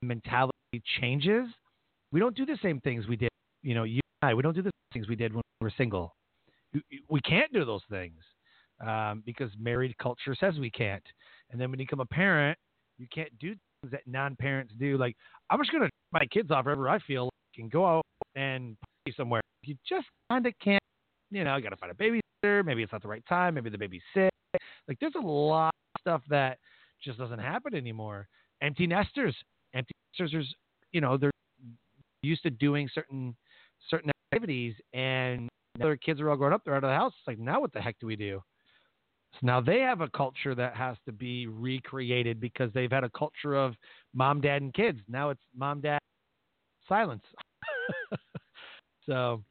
[0.02, 0.52] mentality
[1.00, 1.46] changes.
[2.12, 3.30] We don't do the same things we did,
[3.62, 4.34] you know, you and I.
[4.34, 6.14] We don't do the things we did when we were single.
[7.08, 8.20] We can't do those things
[8.84, 11.04] um, because married culture says we can't.
[11.50, 12.58] And then when you become a parent,
[12.98, 14.96] you can't do things that non-parents do.
[14.96, 15.16] Like
[15.50, 19.16] I'm just gonna my kids off wherever I feel like and go out and party
[19.16, 19.40] somewhere.
[19.62, 20.82] You just kind of can't.
[21.30, 22.64] You know, you got to find a babysitter.
[22.64, 23.54] Maybe it's not the right time.
[23.54, 24.30] Maybe the baby's sick.
[24.86, 26.58] Like there's a lot of stuff that
[27.02, 28.28] just doesn't happen anymore.
[28.62, 29.34] Empty nesters.
[29.74, 29.94] Empty.
[30.92, 31.30] You know, they're
[32.22, 33.34] used to doing certain
[33.90, 35.48] certain activities, and
[35.78, 36.62] now their kids are all grown up.
[36.64, 37.12] They're out of the house.
[37.18, 38.42] It's like now, what the heck do we do?
[39.34, 43.10] So now they have a culture that has to be recreated because they've had a
[43.10, 43.74] culture of
[44.14, 45.00] mom, dad, and kids.
[45.08, 45.98] Now it's mom, dad,
[46.88, 47.24] silence.
[49.06, 49.42] so,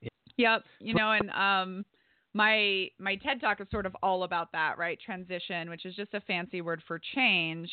[0.00, 0.08] yeah.
[0.38, 0.64] Yep.
[0.80, 1.84] You know, and um,
[2.32, 4.98] my my TED talk is sort of all about that, right?
[5.04, 7.70] Transition, which is just a fancy word for change.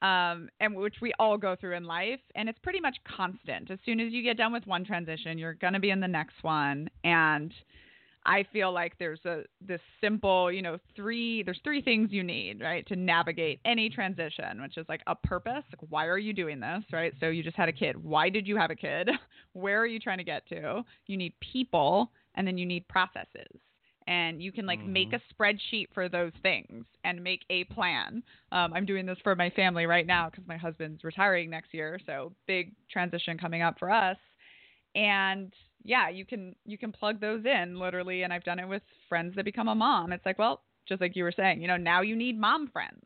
[0.00, 3.68] Um, and which we all go through in life, and it's pretty much constant.
[3.68, 6.06] As soon as you get done with one transition, you're going to be in the
[6.06, 7.52] next one, and
[8.28, 12.60] I feel like there's a this simple, you know, three there's three things you need,
[12.60, 16.60] right, to navigate any transition, which is like a purpose, like why are you doing
[16.60, 17.14] this, right?
[17.20, 17.96] So you just had a kid.
[18.02, 19.08] Why did you have a kid?
[19.54, 20.84] Where are you trying to get to?
[21.06, 23.60] You need people and then you need processes.
[24.08, 24.92] And you can like mm-hmm.
[24.94, 28.22] make a spreadsheet for those things and make a plan.
[28.52, 32.00] Um, I'm doing this for my family right now because my husband's retiring next year,
[32.06, 34.16] so big transition coming up for us.
[34.94, 35.52] And
[35.84, 39.36] yeah, you can you can plug those in literally and I've done it with friends
[39.36, 40.12] that become a mom.
[40.12, 43.02] It's like, well, just like you were saying, you know, now you need mom friends.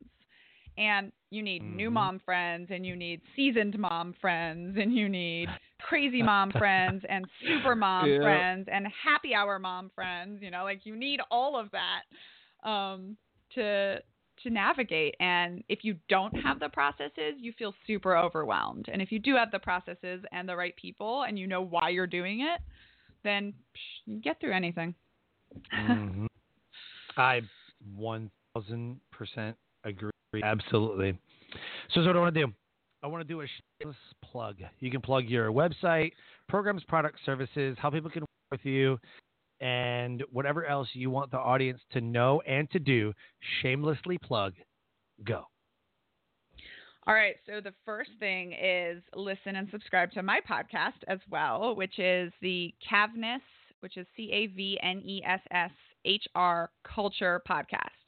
[0.78, 1.76] And you need mm-hmm.
[1.76, 5.48] new mom friends and you need seasoned mom friends and you need
[5.80, 8.20] crazy mom friends and super mom yeah.
[8.20, 13.16] friends and happy hour mom friends, you know, like you need all of that um
[13.54, 13.98] to
[14.42, 15.14] to navigate.
[15.20, 18.86] And if you don't have the processes, you feel super overwhelmed.
[18.92, 21.90] And if you do have the processes and the right people and you know why
[21.90, 22.60] you're doing it,
[23.24, 24.94] then psh, you get through anything.
[25.74, 26.26] mm-hmm.
[27.16, 27.42] I
[27.96, 28.30] 1000%
[29.84, 30.10] agree.
[30.42, 31.18] Absolutely.
[31.94, 32.52] So, so what I want to do?
[33.02, 33.46] I want to do a
[33.80, 34.56] shameless plug.
[34.78, 36.12] You can plug your website,
[36.48, 38.98] programs, products, services, how people can work with you,
[39.60, 43.12] and whatever else you want the audience to know and to do,
[43.60, 44.54] shamelessly plug.
[45.24, 45.44] Go.
[47.06, 47.34] All right.
[47.46, 52.32] So the first thing is listen and subscribe to my podcast as well, which is
[52.40, 53.40] the Cavness,
[53.80, 55.72] which is C A V N E S S
[56.04, 58.01] H R Culture Podcast.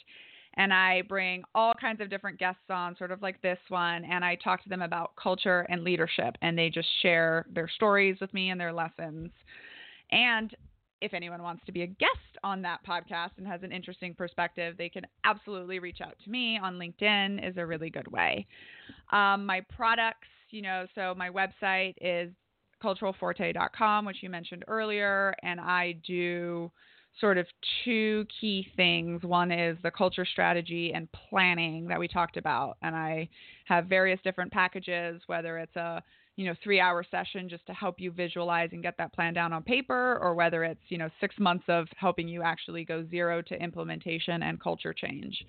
[0.56, 4.24] And I bring all kinds of different guests on, sort of like this one, and
[4.24, 8.32] I talk to them about culture and leadership, and they just share their stories with
[8.32, 9.30] me and their lessons.
[10.12, 10.54] And
[11.00, 14.76] if anyone wants to be a guest on that podcast and has an interesting perspective,
[14.78, 18.46] they can absolutely reach out to me on LinkedIn is a really good way.
[19.12, 22.32] Um, my products, you know, so my website is
[22.82, 26.70] culturalforte.com, which you mentioned earlier, and I do
[27.20, 27.46] sort of
[27.84, 29.22] two key things.
[29.22, 33.28] One is the culture strategy and planning that we talked about, and I
[33.66, 36.02] have various different packages, whether it's a
[36.36, 39.52] you know, three hour session just to help you visualize and get that plan down
[39.52, 43.40] on paper, or whether it's, you know, six months of helping you actually go zero
[43.40, 45.44] to implementation and culture change.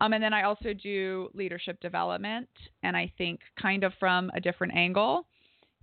[0.00, 2.48] Um, and then I also do leadership development,
[2.82, 5.26] and I think kind of from a different angle.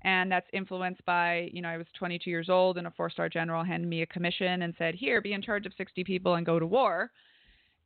[0.04, 3.30] And that's influenced by you know i was 22 years old and a four star
[3.30, 6.46] general handed me a commission and said here be in charge of 60 people and
[6.46, 7.12] go to war.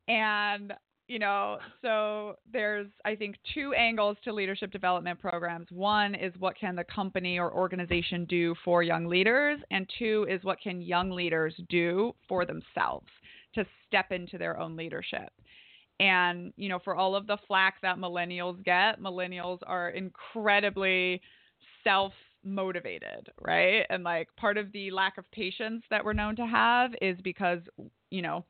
[0.07, 0.73] And
[1.07, 5.67] you know so there's i think two angles to leadership development programs.
[5.71, 10.43] One is what can the company or organization do for young leaders and two is
[10.43, 13.07] what can young leaders do for themselves
[13.55, 15.31] to step into their own leadership.
[15.99, 21.21] And you know for all of the flack that millennials get millennials are incredibly
[21.83, 22.13] self
[22.43, 23.85] motivated, right?
[23.89, 27.59] And like part of the lack of patience that we're known to have is because,
[28.09, 28.45] you know,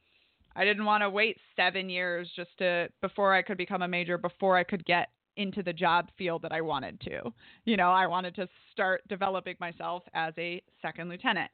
[0.55, 4.17] I didn't want to wait seven years just to before I could become a major,
[4.17, 7.33] before I could get into the job field that I wanted to.
[7.65, 11.49] You know, I wanted to start developing myself as a second lieutenant.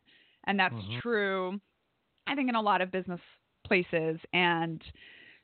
[0.48, 1.00] And that's mm-hmm.
[1.00, 1.60] true,
[2.28, 3.20] I think, in a lot of business
[3.66, 4.20] places.
[4.34, 4.82] And,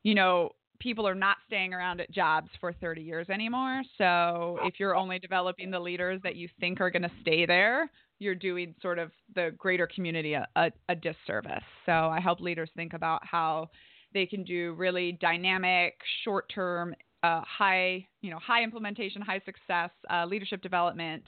[0.04, 0.52] you know,
[0.82, 3.84] people are not staying around at jobs for 30 years anymore.
[3.98, 7.90] So if you're only developing the leaders that you think are going to stay there,
[8.20, 11.64] you're doing sort of the greater community a, a, a, disservice.
[11.86, 13.70] So I help leaders think about how
[14.14, 20.26] they can do really dynamic, short-term, uh, high, you know, high implementation, high success uh,
[20.26, 21.24] leadership development,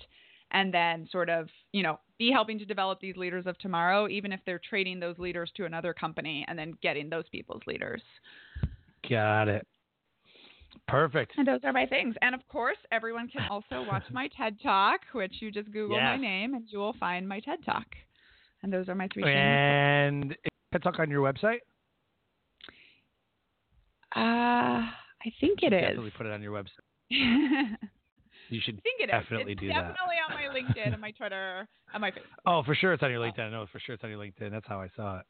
[0.51, 4.31] and then sort of, you know, be helping to develop these leaders of tomorrow, even
[4.31, 8.01] if they're trading those leaders to another company and then getting those people's leaders.
[9.09, 9.67] Got it.
[10.87, 11.33] Perfect.
[11.37, 12.15] And those are my things.
[12.21, 16.03] And of course, everyone can also watch my TED Talk, which you just Google yes.
[16.03, 17.85] my name and you will find my TED Talk.
[18.63, 20.35] And those are my three and things.
[20.51, 21.59] And TED Talk on your website?
[24.15, 25.83] Uh, I think it you is.
[25.83, 26.67] Definitely put it on your website.
[27.09, 29.59] you should I think it definitely is.
[29.59, 29.95] do definitely that.
[29.95, 32.43] Definitely on my LinkedIn and my Twitter and my Facebook.
[32.45, 33.39] Oh, for sure it's on your LinkedIn.
[33.39, 34.51] I know for sure it's on your LinkedIn.
[34.51, 35.25] That's how I saw it.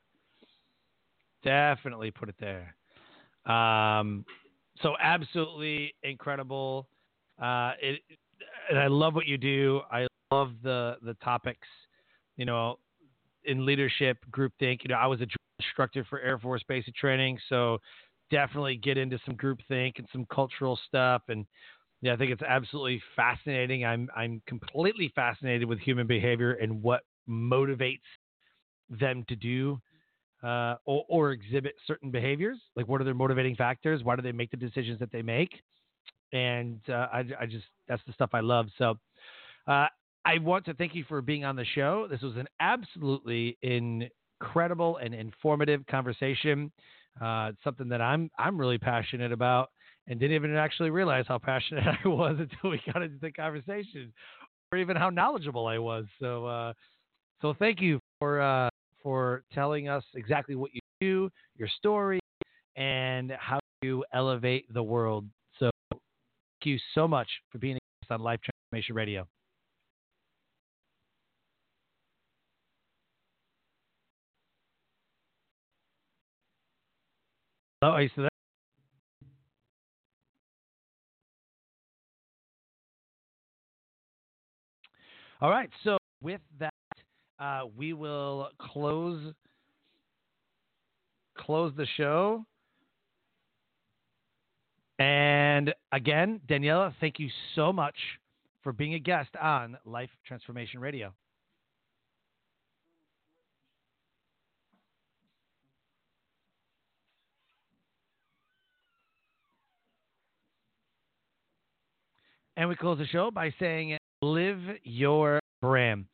[1.43, 2.75] Definitely put it there.
[3.45, 4.25] Um,
[4.81, 6.87] so absolutely incredible.
[7.41, 8.01] Uh, it,
[8.69, 9.81] and I love what you do.
[9.91, 11.67] I love the the topics.
[12.37, 12.79] You know,
[13.45, 14.83] in leadership, group think.
[14.83, 15.27] You know, I was a
[15.59, 17.77] instructor for Air Force basic training, so
[18.31, 21.23] definitely get into some group think and some cultural stuff.
[21.29, 21.45] And
[22.01, 23.85] yeah, I think it's absolutely fascinating.
[23.85, 28.01] I'm I'm completely fascinated with human behavior and what motivates
[28.89, 29.79] them to do
[30.43, 32.57] uh, or, or, exhibit certain behaviors?
[32.75, 34.03] Like, what are their motivating factors?
[34.03, 35.61] Why do they make the decisions that they make?
[36.33, 38.67] And uh, I, I, just, that's the stuff I love.
[38.77, 38.97] So,
[39.67, 39.87] uh,
[40.25, 42.07] I want to thank you for being on the show.
[42.09, 46.71] This was an absolutely incredible and informative conversation.
[47.21, 49.69] Uh, something that I'm, I'm really passionate about
[50.07, 54.13] and didn't even actually realize how passionate I was until we got into the conversation
[54.71, 56.05] or even how knowledgeable I was.
[56.19, 56.73] So, uh,
[57.41, 58.69] so thank you for, uh,
[59.03, 62.19] for telling us exactly what you do, your story,
[62.75, 65.25] and how you elevate the world.
[65.59, 66.01] So, thank
[66.63, 67.77] you so much for being
[68.09, 68.39] on Life
[68.71, 69.27] Transformation Radio.
[77.81, 78.09] Hello, are you?
[85.41, 85.69] All right.
[85.83, 86.71] So, with that
[87.43, 89.33] uh, we will close
[91.37, 92.45] close the show.
[94.99, 97.95] And again, Daniella, thank you so much
[98.61, 101.11] for being a guest on Life Transformation Radio.
[112.55, 116.05] And we close the show by saying, Live your brand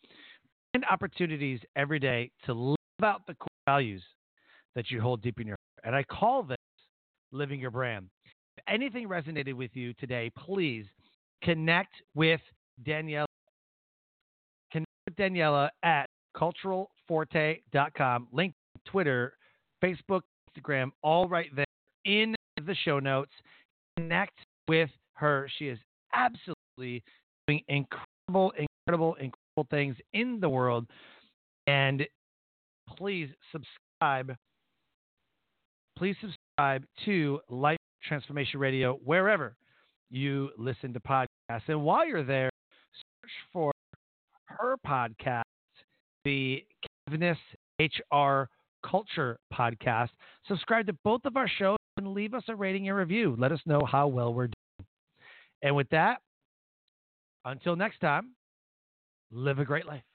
[0.74, 4.04] find opportunities every day to live out the core values
[4.76, 5.86] that you hold deep in your heart.
[5.88, 6.58] And I call this
[7.32, 8.10] living your brand.
[8.58, 10.86] If anything resonated with you today, please
[11.44, 12.42] connect with
[12.86, 13.28] Daniella.
[14.72, 18.28] Connect with Daniella at culturalforte.com.
[18.32, 18.54] Link
[18.86, 19.34] Twitter,
[19.84, 21.66] Facebook, Instagram, all right there
[22.06, 23.32] in the show notes.
[23.98, 25.50] Connect with her.
[25.58, 25.80] She is
[26.14, 27.04] absolutely
[27.48, 30.88] doing incredible, incredible, incredible things in the world.
[31.68, 32.06] And
[32.98, 34.36] please subscribe.
[35.98, 39.56] Please subscribe to Life Transformation Radio wherever
[40.10, 41.68] you listen to podcasts.
[41.68, 42.50] And while you're there,
[42.94, 43.72] search for
[44.46, 45.44] her podcast,
[46.24, 46.64] the
[47.10, 47.38] Kevness
[47.80, 48.50] HR
[48.86, 50.10] Culture Podcast.
[50.48, 53.36] Subscribe to both of our shows and leave us a rating and review.
[53.38, 54.88] Let us know how well we're doing.
[55.62, 56.22] And with that,
[57.46, 58.32] until next time,
[59.32, 60.09] live a great life.